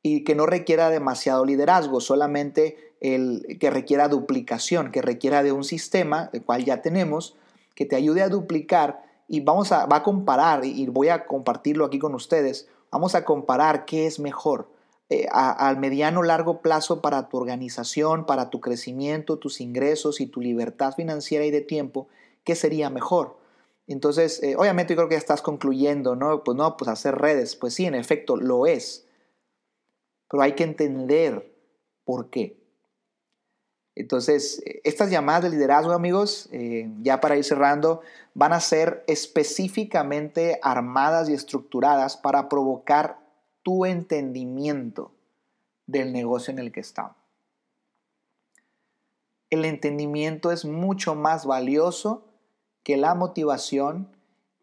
y 0.02 0.24
que 0.24 0.34
no 0.34 0.46
requiera 0.46 0.90
demasiado 0.90 1.44
liderazgo, 1.44 2.00
solamente 2.00 2.94
el 3.00 3.58
que 3.60 3.70
requiera 3.70 4.08
duplicación, 4.08 4.90
que 4.90 5.02
requiera 5.02 5.42
de 5.42 5.52
un 5.52 5.64
sistema, 5.64 6.30
el 6.32 6.42
cual 6.42 6.64
ya 6.64 6.82
tenemos, 6.82 7.36
que 7.74 7.86
te 7.86 7.96
ayude 7.96 8.22
a 8.22 8.28
duplicar 8.28 9.02
y 9.28 9.40
vamos 9.40 9.72
a, 9.72 9.86
va 9.86 9.96
a 9.96 10.02
comparar 10.02 10.64
y 10.64 10.86
voy 10.86 11.08
a 11.08 11.26
compartirlo 11.26 11.84
aquí 11.84 11.98
con 11.98 12.14
ustedes, 12.14 12.68
vamos 12.90 13.14
a 13.14 13.24
comparar 13.24 13.84
qué 13.84 14.06
es 14.06 14.20
mejor, 14.20 14.68
eh, 15.08 15.26
al 15.30 15.78
mediano 15.78 16.24
largo 16.24 16.62
plazo 16.62 17.00
para 17.00 17.28
tu 17.28 17.36
organización, 17.36 18.26
para 18.26 18.50
tu 18.50 18.60
crecimiento, 18.60 19.38
tus 19.38 19.60
ingresos 19.60 20.20
y 20.20 20.26
tu 20.26 20.40
libertad 20.40 20.94
financiera 20.94 21.44
y 21.44 21.52
de 21.52 21.60
tiempo, 21.60 22.08
¿qué 22.42 22.56
sería 22.56 22.90
mejor? 22.90 23.36
Entonces, 23.86 24.42
eh, 24.42 24.56
obviamente 24.56 24.94
yo 24.94 24.96
creo 24.96 25.08
que 25.08 25.14
ya 25.14 25.20
estás 25.20 25.42
concluyendo, 25.42 26.16
¿no? 26.16 26.42
Pues 26.42 26.56
no, 26.56 26.76
pues 26.76 26.88
hacer 26.88 27.14
redes, 27.16 27.54
pues 27.54 27.74
sí, 27.74 27.86
en 27.86 27.94
efecto, 27.94 28.36
lo 28.36 28.66
es. 28.66 29.06
Pero 30.28 30.42
hay 30.42 30.54
que 30.54 30.64
entender 30.64 31.54
por 32.04 32.30
qué. 32.30 32.56
Entonces, 33.94 34.62
estas 34.84 35.10
llamadas 35.10 35.44
de 35.44 35.50
liderazgo, 35.50 35.92
amigos, 35.92 36.48
eh, 36.52 36.90
ya 37.00 37.20
para 37.20 37.36
ir 37.36 37.44
cerrando, 37.44 38.02
van 38.34 38.52
a 38.52 38.60
ser 38.60 39.04
específicamente 39.06 40.58
armadas 40.62 41.30
y 41.30 41.32
estructuradas 41.32 42.16
para 42.18 42.48
provocar 42.48 43.18
tu 43.62 43.86
entendimiento 43.86 45.12
del 45.86 46.12
negocio 46.12 46.52
en 46.52 46.58
el 46.58 46.72
que 46.72 46.80
estamos. 46.80 47.16
El 49.48 49.64
entendimiento 49.64 50.52
es 50.52 50.64
mucho 50.64 51.14
más 51.14 51.46
valioso 51.46 52.25
que 52.86 52.96
la 52.96 53.16
motivación, 53.16 54.06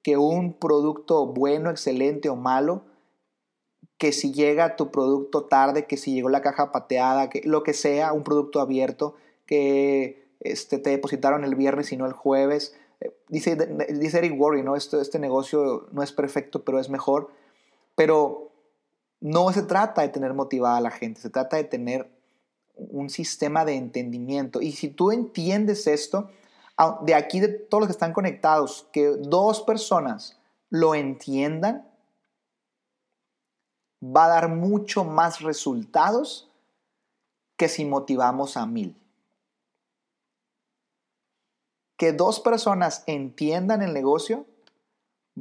que 0.01 0.15
un 0.15 0.53
producto 0.53 1.25
bueno, 1.25 1.69
excelente 1.69 2.29
o 2.29 2.37
malo, 2.37 2.85
que 3.97 4.13
si 4.13 4.31
llega 4.31 4.77
tu 4.77 4.91
producto 4.91 5.43
tarde, 5.43 5.87
que 5.87 5.97
si 5.97 6.13
llegó 6.13 6.29
la 6.29 6.41
caja 6.41 6.71
pateada, 6.71 7.29
que 7.29 7.41
lo 7.43 7.63
que 7.63 7.73
sea, 7.73 8.13
un 8.13 8.23
producto 8.23 8.61
abierto, 8.61 9.15
que 9.45 10.25
este, 10.39 10.77
te 10.77 10.91
depositaron 10.91 11.43
el 11.43 11.55
viernes 11.55 11.91
y 11.91 11.97
no 11.97 12.05
el 12.05 12.13
jueves. 12.13 12.77
Eh, 13.01 13.13
dice, 13.27 13.57
dice 13.89 14.19
Eric 14.19 14.39
Worry, 14.39 14.63
¿no? 14.63 14.77
Este, 14.77 15.01
este 15.01 15.19
negocio 15.19 15.89
no 15.91 16.01
es 16.01 16.13
perfecto, 16.13 16.63
pero 16.63 16.79
es 16.79 16.89
mejor. 16.89 17.29
Pero 17.95 18.53
no 19.19 19.51
se 19.51 19.63
trata 19.63 20.01
de 20.01 20.07
tener 20.07 20.33
motivada 20.33 20.77
a 20.77 20.81
la 20.81 20.91
gente, 20.91 21.19
se 21.19 21.29
trata 21.29 21.57
de 21.57 21.65
tener 21.65 22.09
un 22.77 23.09
sistema 23.09 23.65
de 23.65 23.75
entendimiento. 23.75 24.61
Y 24.61 24.71
si 24.71 24.87
tú 24.87 25.11
entiendes 25.11 25.87
esto, 25.87 26.29
de 27.01 27.15
aquí 27.15 27.39
de 27.39 27.49
todos 27.49 27.81
los 27.81 27.87
que 27.87 27.93
están 27.93 28.13
conectados, 28.13 28.87
que 28.91 29.07
dos 29.07 29.61
personas 29.61 30.37
lo 30.69 30.95
entiendan, 30.95 31.87
va 34.03 34.25
a 34.25 34.29
dar 34.29 34.49
mucho 34.49 35.03
más 35.03 35.41
resultados 35.41 36.49
que 37.57 37.69
si 37.69 37.85
motivamos 37.85 38.57
a 38.57 38.65
mil. 38.65 38.95
Que 41.97 42.11
dos 42.11 42.39
personas 42.39 43.03
entiendan 43.05 43.81
el 43.81 43.93
negocio 43.93 44.45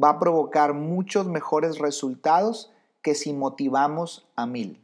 va 0.01 0.11
a 0.11 0.19
provocar 0.19 0.75
muchos 0.75 1.27
mejores 1.27 1.79
resultados 1.79 2.71
que 3.03 3.15
si 3.15 3.33
motivamos 3.33 4.27
a 4.37 4.47
mil. 4.47 4.82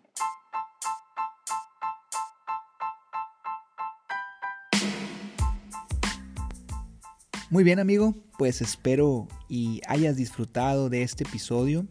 Muy 7.50 7.64
bien 7.64 7.78
amigo, 7.78 8.14
pues 8.36 8.60
espero 8.60 9.26
y 9.48 9.80
hayas 9.88 10.16
disfrutado 10.16 10.90
de 10.90 11.02
este 11.02 11.24
episodio. 11.24 11.86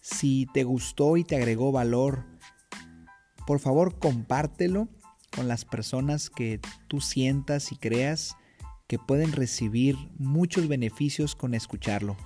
Si 0.00 0.46
te 0.54 0.64
gustó 0.64 1.18
y 1.18 1.24
te 1.24 1.36
agregó 1.36 1.72
valor, 1.72 2.24
por 3.46 3.60
favor 3.60 3.98
compártelo 3.98 4.88
con 5.36 5.46
las 5.46 5.66
personas 5.66 6.30
que 6.30 6.58
tú 6.88 7.02
sientas 7.02 7.70
y 7.70 7.76
creas 7.76 8.38
que 8.86 8.98
pueden 8.98 9.32
recibir 9.32 9.94
muchos 10.16 10.68
beneficios 10.68 11.36
con 11.36 11.52
escucharlo. 11.52 12.16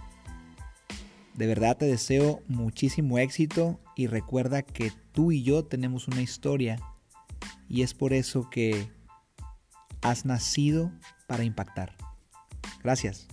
De 1.34 1.48
verdad 1.48 1.78
te 1.78 1.86
deseo 1.86 2.42
muchísimo 2.46 3.18
éxito 3.18 3.80
y 3.96 4.06
recuerda 4.06 4.62
que 4.62 4.92
tú 5.10 5.32
y 5.32 5.42
yo 5.42 5.64
tenemos 5.64 6.06
una 6.06 6.22
historia 6.22 6.78
y 7.68 7.82
es 7.82 7.92
por 7.92 8.12
eso 8.12 8.48
que 8.48 8.88
has 10.00 10.24
nacido 10.24 10.92
para 11.26 11.42
impactar. 11.42 12.07
Gracias. 12.82 13.28